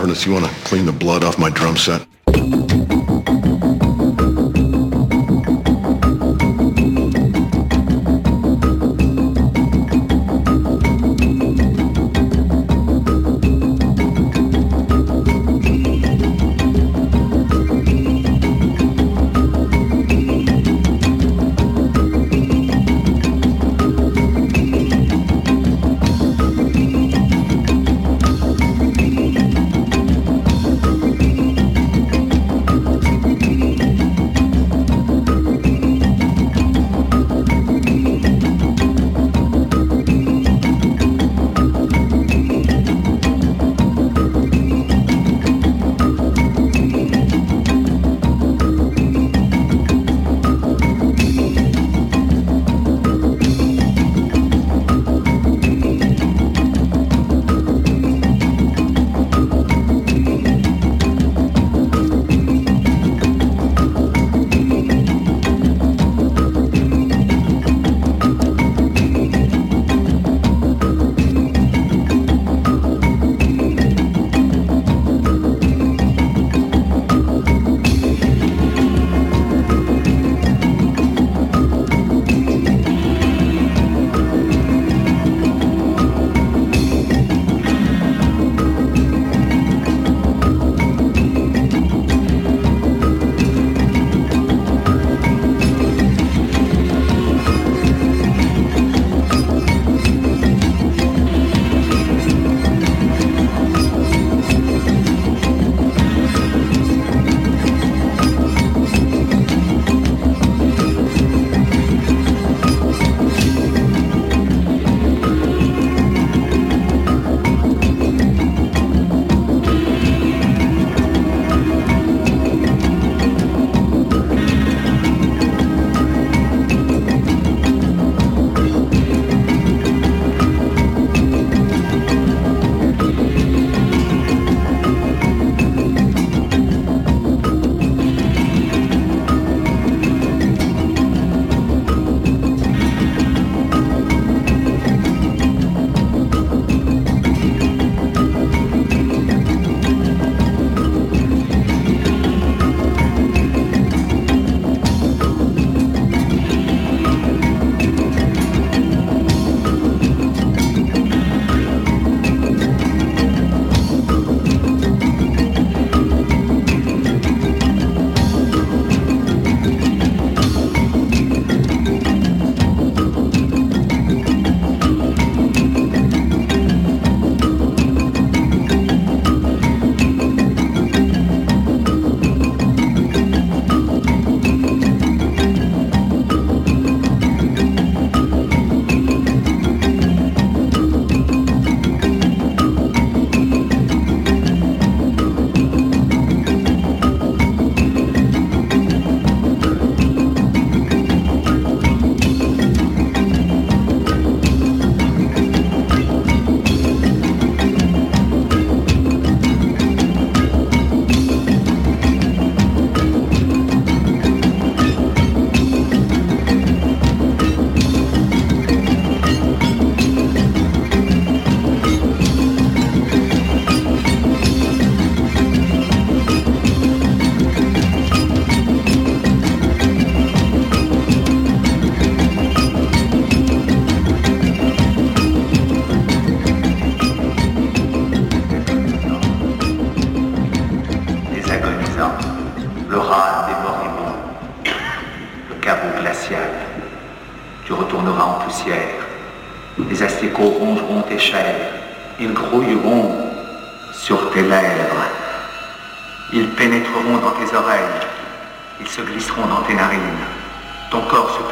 Alternates, 0.00 0.24
you 0.24 0.32
want 0.32 0.46
to 0.46 0.52
clean 0.64 0.86
the 0.86 0.92
blood 0.92 1.22
off 1.22 1.38
my 1.38 1.50
drum 1.50 1.76
set? 1.76 2.09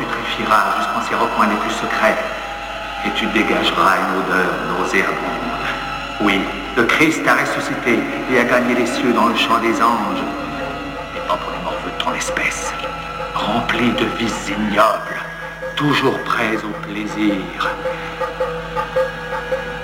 Putréfiera 0.08 0.74
jusqu'en 0.78 1.02
ses 1.08 1.14
recoins 1.14 1.46
les 1.46 1.56
plus 1.56 1.70
secrets. 1.70 2.16
Et 3.06 3.10
tu 3.14 3.26
dégageras 3.26 3.96
une 3.96 4.20
odeur 4.20 4.52
nauséabonde. 4.78 5.66
Oui, 6.20 6.40
le 6.76 6.82
Christ 6.84 7.26
a 7.26 7.34
ressuscité 7.34 7.98
et 8.32 8.40
a 8.40 8.44
gagné 8.44 8.74
les 8.74 8.86
cieux 8.86 9.12
dans 9.12 9.26
le 9.26 9.36
chant 9.36 9.58
des 9.58 9.80
anges. 9.80 10.24
Mais 11.14 11.20
pas 11.28 11.36
pour 11.36 11.52
les 11.52 11.62
morveux 11.62 11.90
de 11.96 12.02
ton 12.02 12.12
espèce. 12.14 12.72
Remplis 13.34 13.92
de 13.92 14.04
vices 14.18 14.48
ignobles, 14.48 15.20
toujours 15.76 16.18
prêts 16.24 16.56
au 16.64 16.72
plaisir. 16.86 17.36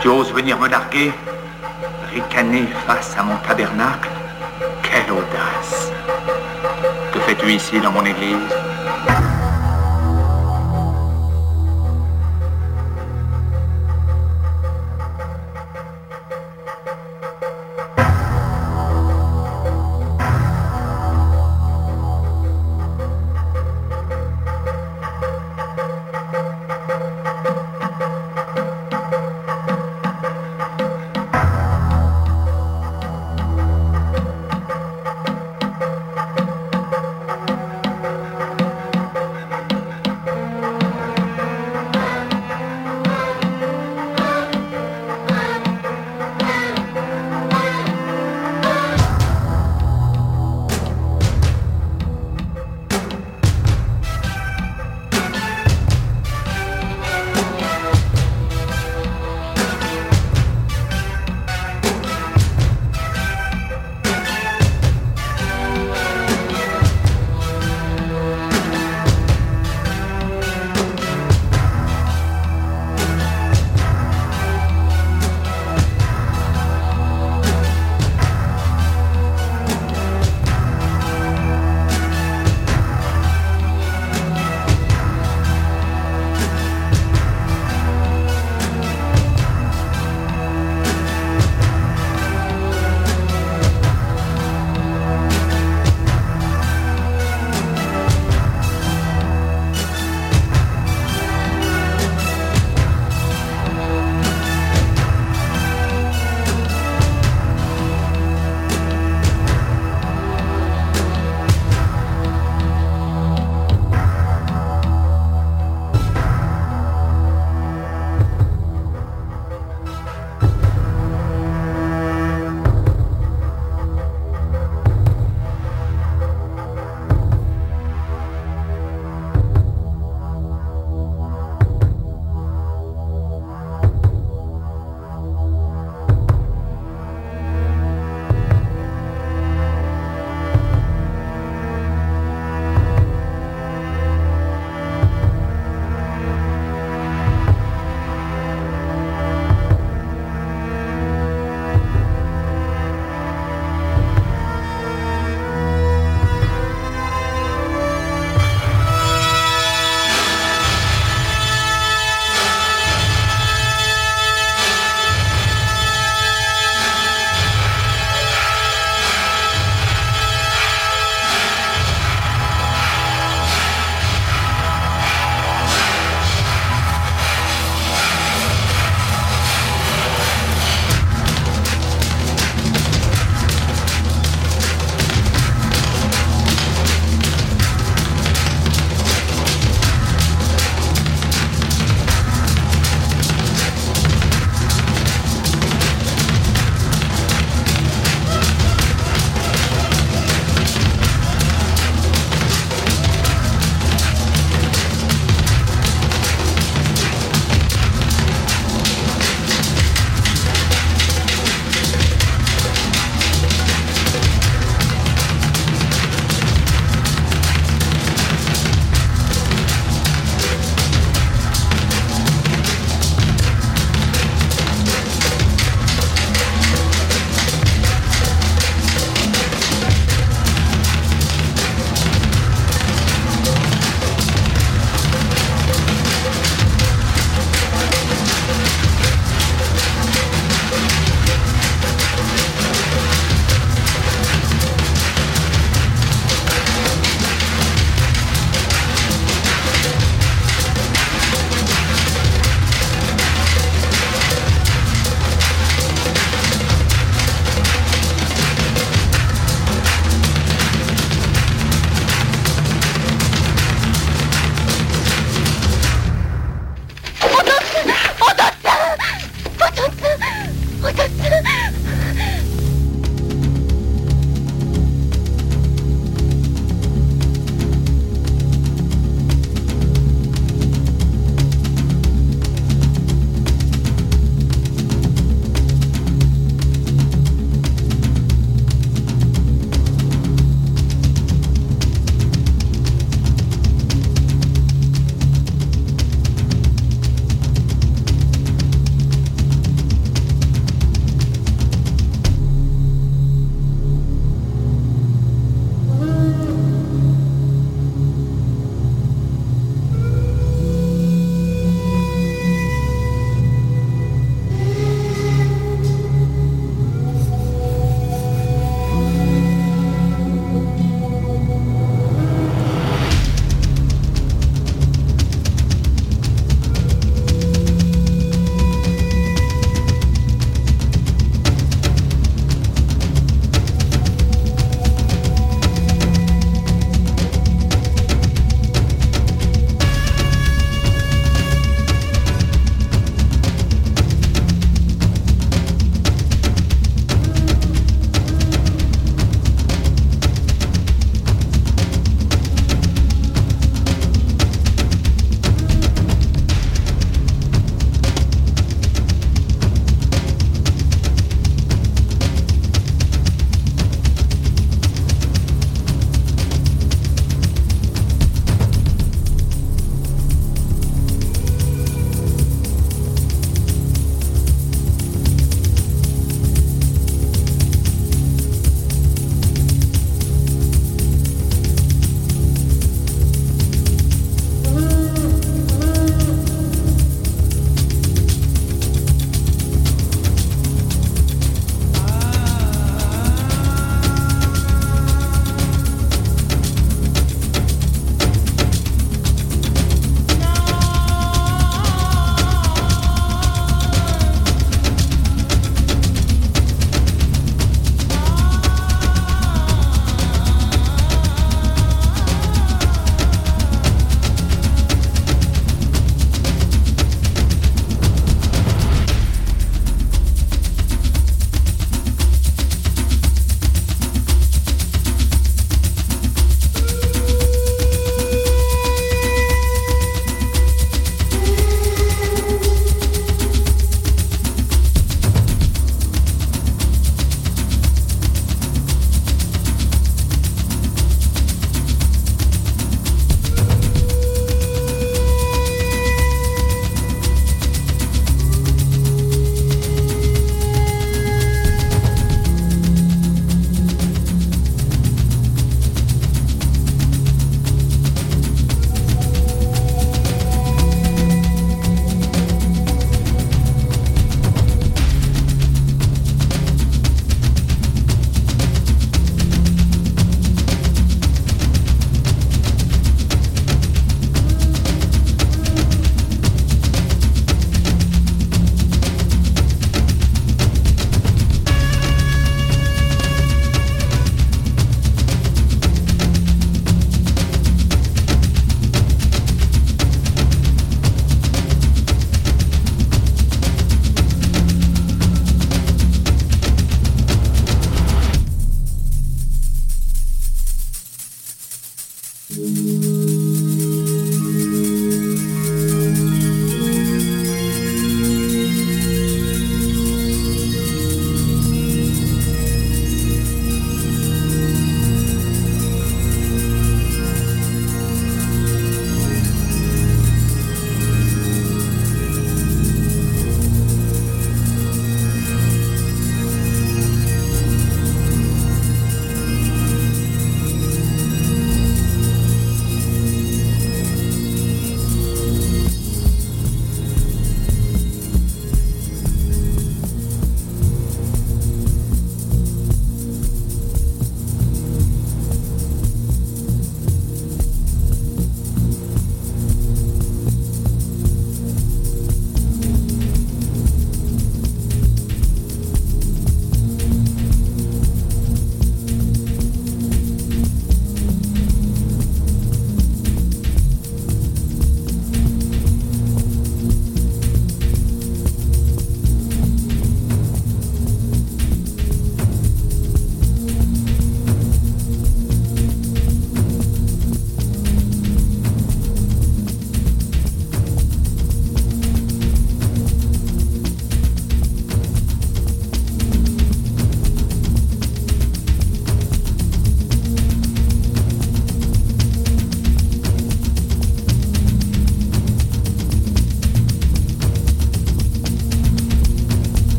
Tu 0.00 0.08
oses 0.08 0.32
venir 0.32 0.58
me 0.58 0.68
larguer 0.68 1.12
Ricaner 2.12 2.66
face 2.86 3.16
à 3.18 3.22
mon 3.22 3.36
tabernacle? 3.36 4.08
Quelle 4.82 5.10
audace 5.12 5.92
Que 7.12 7.18
fais-tu 7.20 7.52
ici 7.52 7.78
dans 7.80 7.92
mon 7.92 8.04
église? 8.04 8.65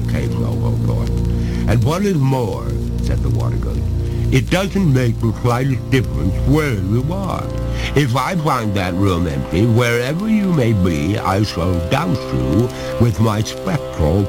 Staging 0.00 0.40
the 0.40 0.46
all. 0.46 1.08
And 1.68 1.82
what 1.84 2.04
is 2.04 2.16
more, 2.16 2.68
said 3.02 3.18
the 3.18 3.30
water 3.30 3.56
ghost, 3.56 3.80
it 4.32 4.50
doesn't 4.50 4.92
make 4.92 5.18
the 5.20 5.32
slightest 5.42 5.90
difference 5.90 6.34
where 6.48 6.74
you 6.74 7.04
are. 7.12 7.46
If 7.94 8.16
I 8.16 8.34
find 8.36 8.74
that 8.74 8.94
room 8.94 9.26
empty, 9.26 9.66
wherever 9.66 10.28
you 10.28 10.52
may 10.52 10.72
be, 10.72 11.18
I 11.18 11.42
shall 11.42 11.74
douse 11.90 12.18
you 12.32 12.68
with 13.04 13.20
my 13.20 13.42
spectral 13.42 14.24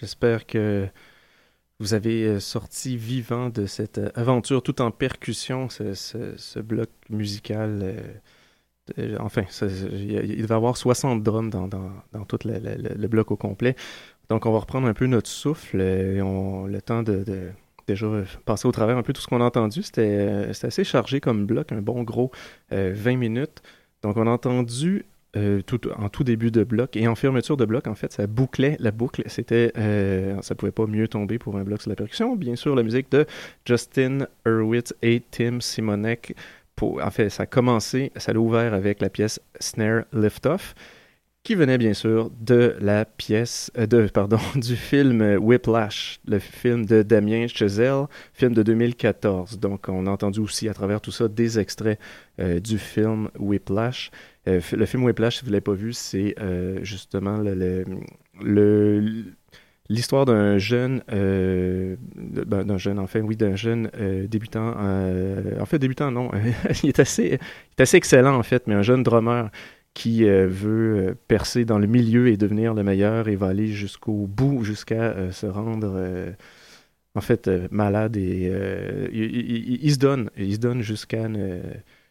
J'espère 0.00 0.46
que 0.46 0.88
vous 1.78 1.94
avez 1.94 2.24
euh, 2.24 2.40
sorti 2.40 2.96
vivant 2.96 3.50
de 3.50 3.66
cette 3.66 3.98
euh, 3.98 4.10
aventure 4.14 4.62
tout 4.62 4.80
en 4.80 4.90
percussion, 4.90 5.68
ce, 5.68 6.58
bloc 6.60 6.88
musical. 7.10 7.80
euh, 8.98 9.16
enfin, 9.20 9.42
il 9.62 10.12
y 10.12 10.18
a- 10.18 10.22
il 10.22 10.42
devait 10.42 10.54
y 10.54 10.56
avoir 10.56 10.76
60 10.76 11.22
drums 11.22 11.50
dans, 11.50 11.68
tout 12.26 12.38
le, 12.44 13.06
bloc 13.08 13.30
au 13.30 13.36
complet. 13.36 13.76
Donc, 14.30 14.46
on 14.46 14.52
va 14.52 14.60
reprendre 14.60 14.88
un 14.88 14.94
peu 14.94 15.06
notre 15.06 15.28
souffle 15.28 15.80
et 15.80 16.22
on, 16.22 16.66
le 16.66 16.80
temps 16.82 17.02
de, 17.02 17.52
déjà 17.86 18.06
passer 18.46 18.68
au 18.68 18.72
travers 18.72 18.96
un 18.96 19.02
peu 19.02 19.12
tout 19.12 19.20
ce 19.20 19.28
qu'on 19.28 19.40
a 19.40 19.44
entendu. 19.44 19.82
C'était 19.82 20.48
assez 20.62 20.84
chargé 20.84 21.20
comme 21.20 21.46
bloc, 21.46 21.72
un 21.72 21.82
bon 21.82 22.02
gros 22.04 22.30
euh, 22.72 22.92
20 22.94 23.16
minutes. 23.16 23.62
Donc, 24.02 24.16
on 24.16 24.26
a 24.26 24.30
entendu 24.30 25.04
euh, 25.36 25.62
en 25.96 26.08
tout 26.08 26.24
début 26.24 26.50
de 26.50 26.64
bloc 26.64 26.96
et 26.96 27.06
en 27.06 27.14
fermeture 27.14 27.56
de 27.56 27.64
bloc, 27.64 27.86
en 27.86 27.94
fait, 27.94 28.12
ça 28.12 28.26
bouclait 28.26 28.76
la 28.80 28.90
boucle. 28.90 29.22
C'était, 29.26 29.72
euh, 29.78 30.40
ça 30.42 30.54
pouvait 30.54 30.72
pas 30.72 30.86
mieux 30.86 31.06
tomber 31.06 31.38
pour 31.38 31.56
un 31.56 31.62
bloc 31.62 31.82
sur 31.82 31.90
la 31.90 31.96
percussion. 31.96 32.34
Bien 32.34 32.56
sûr, 32.56 32.74
la 32.74 32.82
musique 32.82 33.10
de 33.12 33.26
Justin 33.64 34.26
Hurwitz 34.44 34.94
et 35.02 35.22
Tim 35.30 35.60
Simonek. 35.60 36.34
En 36.82 37.10
fait, 37.10 37.28
ça 37.28 37.42
a 37.42 37.46
commencé, 37.46 38.10
ça 38.16 38.32
l'a 38.32 38.40
ouvert 38.40 38.72
avec 38.72 39.00
la 39.00 39.10
pièce 39.10 39.38
Snare 39.60 40.04
Liftoff, 40.14 40.74
qui 41.42 41.54
venait 41.54 41.78
bien 41.78 41.94
sûr 41.94 42.30
de 42.38 42.76
la 42.80 43.04
pièce, 43.04 43.70
euh, 43.78 43.86
de, 43.86 44.06
pardon, 44.12 44.38
du 44.54 44.76
film 44.76 45.38
Whiplash, 45.40 46.20
le 46.26 46.38
film 46.38 46.84
de 46.84 47.02
Damien 47.02 47.46
Chazelle, 47.46 48.04
film 48.32 48.52
de 48.52 48.62
2014. 48.62 49.58
Donc, 49.58 49.88
on 49.88 50.06
a 50.06 50.10
entendu 50.10 50.40
aussi 50.40 50.68
à 50.68 50.74
travers 50.74 51.00
tout 51.00 51.12
ça 51.12 51.28
des 51.28 51.58
extraits 51.58 51.98
euh, 52.40 52.60
du 52.60 52.78
film 52.78 53.30
Whiplash. 53.38 54.10
Euh, 54.48 54.60
le 54.72 54.86
film 54.86 55.04
Whiplash, 55.04 55.36
si 55.36 55.40
vous 55.42 55.48
ne 55.48 55.52
l'avez 55.52 55.62
pas 55.62 55.72
vu, 55.72 55.92
c'est 55.92 56.34
justement 56.82 57.42
l'histoire 59.88 60.24
d'un 60.24 60.58
jeune, 60.58 61.02
ben, 61.08 62.64
d'un 62.64 62.78
jeune, 62.78 62.98
enfin 62.98 63.20
oui, 63.20 63.36
d'un 63.36 63.56
jeune 63.56 63.90
débutant, 64.28 64.74
en 65.60 65.66
fait 65.66 65.78
débutant 65.78 66.10
non, 66.10 66.30
il 66.82 66.88
est 66.88 67.00
assez, 67.00 67.26
il 67.26 67.32
est 67.32 67.80
assez 67.80 67.98
excellent 67.98 68.34
en 68.34 68.42
fait, 68.42 68.66
mais 68.66 68.74
un 68.74 68.82
jeune 68.82 69.02
drummer 69.02 69.50
qui 69.94 70.24
euh, 70.24 70.46
veut 70.46 71.08
euh, 71.08 71.14
percer 71.28 71.64
dans 71.64 71.78
le 71.78 71.86
milieu 71.86 72.28
et 72.28 72.36
devenir 72.36 72.74
le 72.74 72.82
meilleur 72.82 73.28
et 73.28 73.36
va 73.36 73.48
aller 73.48 73.66
jusqu'au 73.66 74.26
bout, 74.26 74.64
jusqu'à 74.64 75.02
euh, 75.02 75.32
se 75.32 75.46
rendre 75.46 76.34
en 77.14 77.20
fait 77.20 77.50
malade 77.72 78.16
et 78.16 78.52
il, 79.12 79.92
se 79.92 79.98
donne, 79.98 80.30
il 80.36 80.54
se 80.54 80.58
donne 80.58 80.80
jusqu'à 80.80 81.28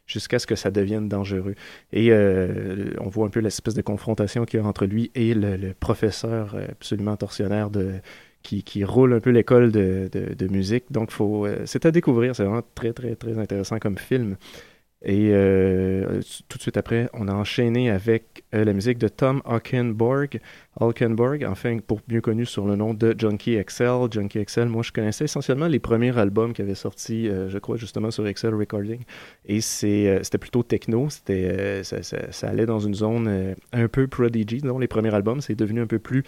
jusqu'à 0.05 0.39
ce 0.39 0.47
que 0.47 0.55
ça 0.55 0.71
devienne 0.71 1.07
dangereux. 1.07 1.55
Et 1.93 2.11
on 2.13 3.07
voit 3.07 3.25
un 3.25 3.29
peu 3.29 3.39
l'espèce 3.39 3.75
de 3.75 3.81
confrontation 3.81 4.43
qu'il 4.43 4.59
y 4.59 4.63
a 4.63 4.65
entre 4.65 4.85
lui 4.85 5.09
et 5.15 5.33
le, 5.33 5.73
professeur 5.73 6.57
absolument 6.69 7.15
tortionnaire 7.15 7.69
de, 7.69 7.93
qui, 8.43 8.83
roule 8.83 9.13
un 9.13 9.19
peu 9.21 9.29
l'école 9.29 9.71
de, 9.71 10.47
musique. 10.49 10.91
Donc, 10.91 11.11
c'est 11.65 11.85
à 11.85 11.91
découvrir. 11.91 12.35
C'est 12.35 12.43
vraiment 12.43 12.63
très, 12.75 12.91
très, 12.91 13.15
très 13.15 13.37
intéressant 13.37 13.79
comme 13.79 13.97
film. 13.97 14.35
Et 15.01 15.29
euh, 15.31 16.21
tout 16.49 16.57
de 16.57 16.61
suite 16.61 16.75
après, 16.75 17.09
on 17.13 17.29
a 17.29 17.33
enchaîné 17.33 17.89
avec 17.89 18.43
euh, 18.53 18.65
la 18.65 18.73
musique 18.73 18.97
de 18.97 19.07
Tom 19.07 19.41
Hockenborg, 19.45 20.41
Hockenborg, 20.79 21.43
enfin 21.45 21.77
pour 21.85 21.99
mieux 22.07 22.21
connu 22.21 22.45
sur 22.45 22.65
le 22.65 22.75
nom 22.75 22.93
de 22.93 23.15
Junkie 23.17 23.57
XL. 23.63 24.11
Junkie 24.11 24.43
XL, 24.45 24.67
moi 24.67 24.83
je 24.83 24.91
connaissais 24.91 25.25
essentiellement 25.25 25.67
les 25.67 25.79
premiers 25.79 26.17
albums 26.17 26.53
qui 26.53 26.61
avaient 26.61 26.75
sorti, 26.75 27.27
euh, 27.27 27.49
je 27.49 27.57
crois 27.57 27.75
justement 27.75 28.11
sur 28.11 28.23
XL 28.23 28.53
Recording, 28.53 29.01
et 29.45 29.59
euh, 29.83 30.19
c'était 30.23 30.37
plutôt 30.37 30.63
techno, 30.63 31.09
c'était, 31.09 31.49
euh, 31.51 31.83
ça, 31.83 32.47
allait 32.47 32.65
dans 32.65 32.79
une 32.79 32.93
zone 32.93 33.55
un 33.73 33.87
peu 33.87 34.07
prodigy, 34.07 34.57
disons. 34.61 34.79
Les 34.79 34.87
premiers 34.87 35.13
albums, 35.13 35.41
c'est 35.41 35.55
devenu 35.55 35.81
un 35.81 35.87
peu 35.87 35.99
plus 35.99 36.23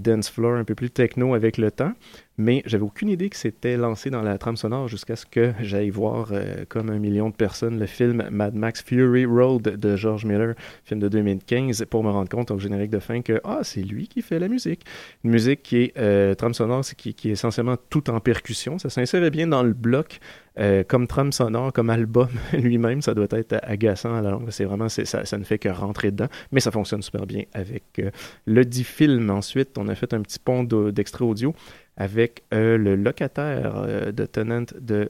dance 0.00 0.28
floor, 0.30 0.54
un 0.54 0.64
peu 0.64 0.74
plus 0.74 0.90
techno 0.90 1.34
avec 1.34 1.56
le 1.56 1.70
temps, 1.70 1.92
mais 2.36 2.62
j'avais 2.66 2.84
aucune 2.84 3.08
idée 3.08 3.30
que 3.30 3.36
c'était 3.36 3.76
lancé 3.76 4.10
dans 4.10 4.22
la 4.22 4.38
trame 4.38 4.56
sonore 4.56 4.88
jusqu'à 4.88 5.16
ce 5.16 5.26
que 5.26 5.52
j'aille 5.60 5.90
voir, 5.90 6.32
comme 6.68 6.90
un 6.90 6.98
million 6.98 7.30
de 7.30 7.34
personnes, 7.34 7.78
le 7.78 7.86
film 7.86 8.28
Mad 8.30 8.54
Max 8.54 8.82
Fury 8.82 9.24
Road 9.24 9.62
de 9.62 9.96
George 9.96 10.24
Miller, 10.24 10.54
film 10.84 11.00
de 11.00 11.08
2015, 11.08 11.84
pour 11.90 12.04
me 12.04 12.10
rendre 12.10 12.28
compte 12.28 12.50
au 12.50 12.58
générique 12.58 12.90
de 12.90 12.98
fin 12.98 13.22
que 13.22 13.40
ah, 13.44 13.60
c'est 13.62 13.77
lui 13.82 14.08
qui 14.08 14.22
fait 14.22 14.38
la 14.38 14.48
musique. 14.48 14.82
Une 15.24 15.30
musique 15.30 15.62
qui 15.62 15.76
est 15.84 15.98
euh, 15.98 16.34
trame 16.34 16.54
sonore, 16.54 16.84
c'est 16.84 16.96
qui, 16.96 17.10
est 17.10 17.32
essentiellement 17.32 17.76
tout 17.90 18.10
en 18.10 18.20
percussion. 18.20 18.78
Ça 18.78 18.90
s'insérait 18.90 19.30
bien 19.30 19.46
dans 19.46 19.62
le 19.62 19.72
bloc. 19.72 20.18
euh, 20.58 20.82
comme 20.82 21.06
trame 21.06 21.30
sonore, 21.30 21.72
comme 21.72 21.88
album 21.88 22.28
lui-même, 22.52 23.00
ça 23.00 23.14
doit 23.14 23.28
être 23.30 23.58
agaçant 23.62 24.14
à 24.16 24.22
la 24.22 24.30
longue. 24.32 24.50
C'est 24.50 24.64
vraiment, 24.64 24.88
c'est- 24.88 25.04
ça, 25.04 25.38
ne 25.38 25.44
fait 25.44 25.58
que 25.58 25.68
rentrer 25.68 26.10
dedans, 26.10 26.26
mais 26.50 26.58
ça 26.60 26.70
fonctionne 26.72 27.00
super 27.02 27.26
bien 27.26 27.44
avec 27.52 27.84
euh, 28.00 28.10
le 28.46 28.64
dit 28.64 28.82
film. 28.84 29.30
Ensuite, 29.30 29.78
on 29.78 29.86
a 29.88 29.94
fait 29.94 30.12
un 30.14 30.20
petit 30.22 30.38
pont 30.40 30.64
d'extrait 30.64 31.24
audio 31.24 31.54
avec 31.96 32.42
euh, 32.54 32.76
le 32.76 32.96
locataire 32.96 34.12
de 34.12 34.26
Tenant 34.26 34.64
de 34.80 35.08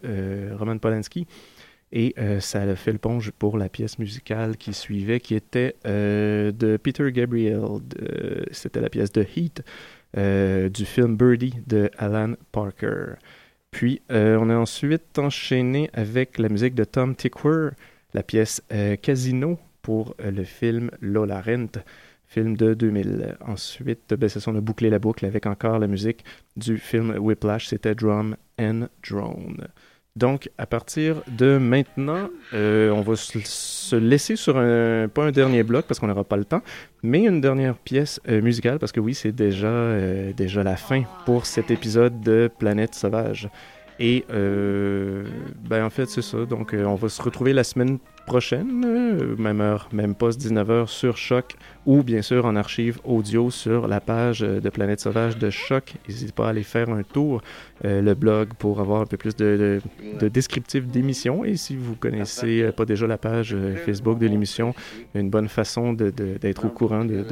Roman 0.58 0.76
Polanski. 0.78 1.26
Et 1.92 2.14
euh, 2.18 2.40
ça 2.40 2.62
a 2.62 2.76
fait 2.76 2.92
le 2.92 2.98
pont 2.98 3.18
pour 3.38 3.56
la 3.56 3.68
pièce 3.68 3.98
musicale 3.98 4.56
qui 4.56 4.74
suivait, 4.74 5.20
qui 5.20 5.34
était 5.34 5.74
euh, 5.86 6.52
de 6.52 6.76
Peter 6.76 7.10
Gabriel. 7.12 7.80
C'était 8.50 8.80
la 8.80 8.90
pièce 8.90 9.12
de 9.12 9.24
Heat 9.36 9.62
euh, 10.16 10.68
du 10.68 10.84
film 10.84 11.16
Birdie 11.16 11.54
de 11.66 11.90
Alan 11.96 12.34
Parker. 12.52 13.14
Puis, 13.70 14.00
on 14.08 14.48
a 14.48 14.56
ensuite 14.56 15.18
enchaîné 15.18 15.90
avec 15.92 16.38
la 16.38 16.48
musique 16.48 16.74
de 16.74 16.84
Tom 16.84 17.14
Tickwer, 17.14 17.70
la 18.14 18.22
pièce 18.22 18.62
Casino 19.02 19.58
pour 19.82 20.14
le 20.18 20.42
film 20.44 20.90
Lola 21.02 21.42
Rent, 21.42 21.82
film 22.26 22.56
de 22.56 22.72
2000. 22.72 23.36
Ensuite, 23.46 24.14
ben, 24.14 24.28
ça, 24.30 24.40
on 24.50 24.56
a 24.56 24.62
bouclé 24.62 24.88
la 24.88 24.98
boucle 24.98 25.26
avec 25.26 25.44
encore 25.44 25.78
la 25.78 25.86
musique 25.86 26.24
du 26.56 26.78
film 26.78 27.14
Whiplash, 27.18 27.66
c'était 27.66 27.94
Drum 27.94 28.36
and 28.58 28.88
Drone. 29.06 29.68
Donc, 30.18 30.50
à 30.58 30.66
partir 30.66 31.22
de 31.28 31.58
maintenant, 31.58 32.28
euh, 32.52 32.90
on 32.90 33.02
va 33.02 33.14
se, 33.14 33.38
se 33.44 33.94
laisser 33.94 34.34
sur 34.34 34.58
un, 34.58 35.06
pas 35.06 35.22
un 35.22 35.30
dernier 35.30 35.62
bloc 35.62 35.84
parce 35.86 36.00
qu'on 36.00 36.08
n'aura 36.08 36.24
pas 36.24 36.36
le 36.36 36.44
temps, 36.44 36.60
mais 37.04 37.20
une 37.24 37.40
dernière 37.40 37.76
pièce 37.76 38.20
euh, 38.28 38.42
musicale 38.42 38.80
parce 38.80 38.90
que 38.90 38.98
oui, 38.98 39.14
c'est 39.14 39.30
déjà, 39.30 39.68
euh, 39.68 40.32
déjà 40.32 40.64
la 40.64 40.74
fin 40.74 41.04
pour 41.24 41.46
cet 41.46 41.70
épisode 41.70 42.20
de 42.20 42.50
Planète 42.58 42.96
Sauvage. 42.96 43.48
Et 44.00 44.24
euh, 44.30 45.24
ben 45.68 45.84
en 45.84 45.90
fait, 45.90 46.06
c'est 46.06 46.22
ça. 46.22 46.44
Donc, 46.44 46.72
euh, 46.72 46.84
on 46.84 46.94
va 46.94 47.08
se 47.08 47.20
retrouver 47.20 47.52
la 47.52 47.64
semaine 47.64 47.98
prochaine, 48.26 48.84
euh, 48.86 49.34
même 49.36 49.60
heure, 49.60 49.88
même 49.92 50.14
poste, 50.14 50.40
19h 50.40 50.86
sur 50.86 51.16
Choc, 51.16 51.56
ou 51.84 52.04
bien 52.04 52.22
sûr 52.22 52.44
en 52.44 52.54
archive 52.54 53.00
audio 53.04 53.50
sur 53.50 53.88
la 53.88 54.00
page 54.00 54.40
de 54.40 54.68
Planète 54.68 55.00
Sauvage 55.00 55.36
de 55.38 55.50
Choc. 55.50 55.94
N'hésitez 56.06 56.32
pas 56.32 56.46
à 56.46 56.50
aller 56.50 56.62
faire 56.62 56.90
un 56.90 57.02
tour, 57.02 57.42
le 57.82 58.14
blog, 58.14 58.50
pour 58.58 58.80
avoir 58.80 59.00
un 59.00 59.06
peu 59.06 59.16
plus 59.16 59.34
de, 59.34 59.80
de, 60.12 60.18
de 60.18 60.28
descriptif 60.28 60.86
d'émission. 60.86 61.44
Et 61.44 61.56
si 61.56 61.74
vous 61.74 61.94
connaissez 61.94 62.70
pas 62.76 62.84
déjà 62.84 63.06
la 63.06 63.18
page 63.18 63.56
Facebook 63.86 64.18
de 64.18 64.26
l'émission, 64.26 64.74
une 65.14 65.30
bonne 65.30 65.48
façon 65.48 65.94
d'être 65.94 66.66
au 66.66 66.68
courant 66.68 67.06
de, 67.06 67.24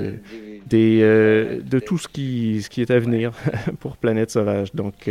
de, 0.67 1.61
de 1.63 1.79
tout 1.79 1.99
ce 1.99 2.09
qui, 2.09 2.63
ce 2.63 2.71
qui 2.71 2.81
est 2.81 2.91
à 2.91 2.99
venir 2.99 3.33
pour 3.81 3.99
Planète 3.99 4.31
Sauvage. 4.31 4.75
Donc, 4.75 5.11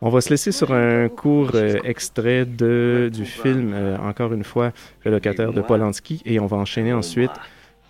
on 0.00 0.10
va 0.10 0.20
se 0.20 0.30
laisser 0.30 0.52
sur 0.52 0.72
un 0.72 1.08
court 1.08 1.50
euh, 1.54 1.78
extrait 1.84 2.44
de, 2.44 3.10
du 3.12 3.24
film, 3.24 3.72
euh, 3.74 3.96
encore 3.98 4.32
une 4.32 4.44
fois, 4.44 4.72
Le 5.04 5.10
locataire 5.12 5.52
de 5.52 5.60
Polanski, 5.60 6.22
et 6.24 6.38
on 6.40 6.46
va 6.46 6.56
enchaîner 6.56 6.92
ensuite 6.92 7.30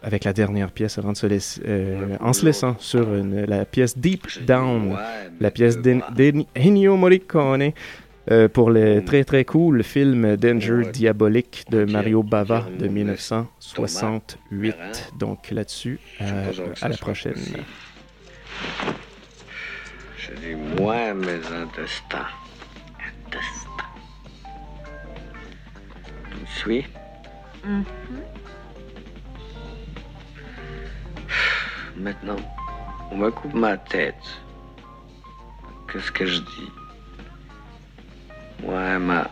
avec 0.03 0.25
la 0.25 0.33
dernière 0.33 0.71
pièce 0.71 0.97
avant 0.99 1.13
euh, 1.25 2.17
en 2.21 2.33
se 2.33 2.45
laissant 2.47 2.77
sur 2.79 3.07
la 3.11 3.65
pièce 3.65 3.99
Deep 3.99 4.27
Down, 4.47 4.97
la 5.41 5.51
pièce 5.51 5.79
d'En- 5.81 6.01
d'Ennio 6.15 6.97
Morricone. 6.97 7.73
pour 8.53 8.71
le 8.71 9.03
très 9.05 9.25
très 9.25 9.45
cool 9.45 9.83
film 9.83 10.37
Danger 10.37 10.83
Diabolique 10.93 11.65
de 11.71 11.85
Mario 11.85 12.23
Bava 12.23 12.67
de 12.79 12.87
1968. 12.87 15.13
Donc 15.19 15.51
là-dessus, 15.51 15.99
à 16.21 16.89
la 16.89 16.97
prochaine. 16.97 17.35
Dis 20.41 20.55
moi 20.55 21.14
mes 21.14 21.45
intestins. 21.53 22.28
Intestins. 23.01 23.91
Tu 26.30 26.36
me 26.41 26.47
suis? 26.47 26.86
Maintenant, 31.97 32.36
on 33.11 33.16
me 33.16 33.30
coupe 33.30 33.55
ma 33.55 33.76
tête. 33.76 34.14
Qu'est-ce 35.93 36.12
que 36.12 36.26
je 36.26 36.39
dis? 36.39 36.72
Moi 38.62 38.99
ma... 38.99 39.28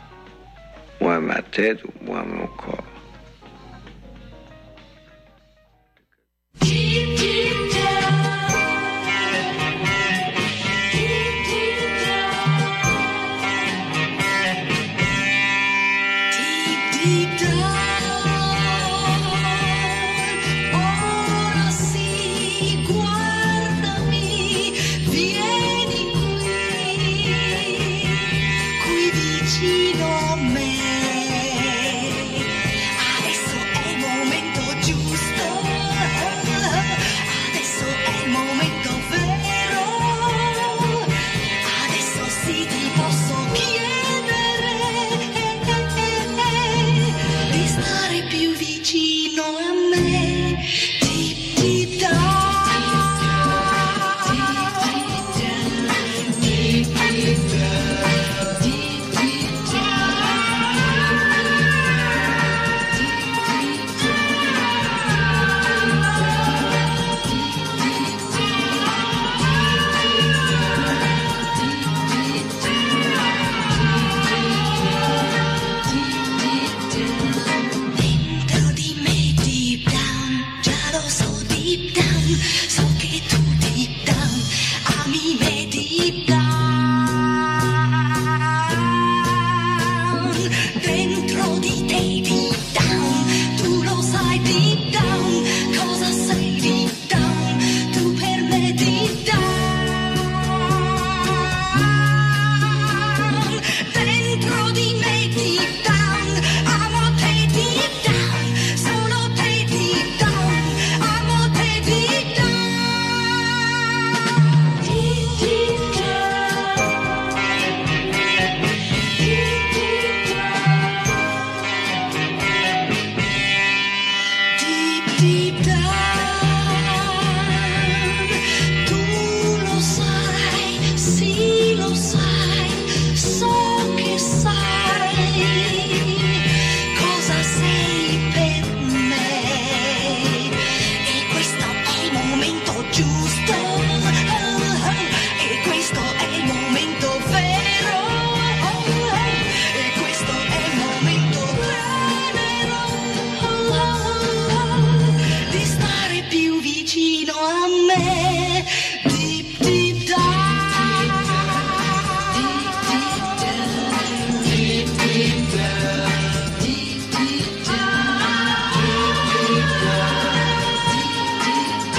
Moi 1.01 1.21
ma 1.21 1.43
tête 1.43 1.85
ou 1.85 1.93
moi 2.05 2.25
mon 2.25 2.47
corps? 2.49 2.83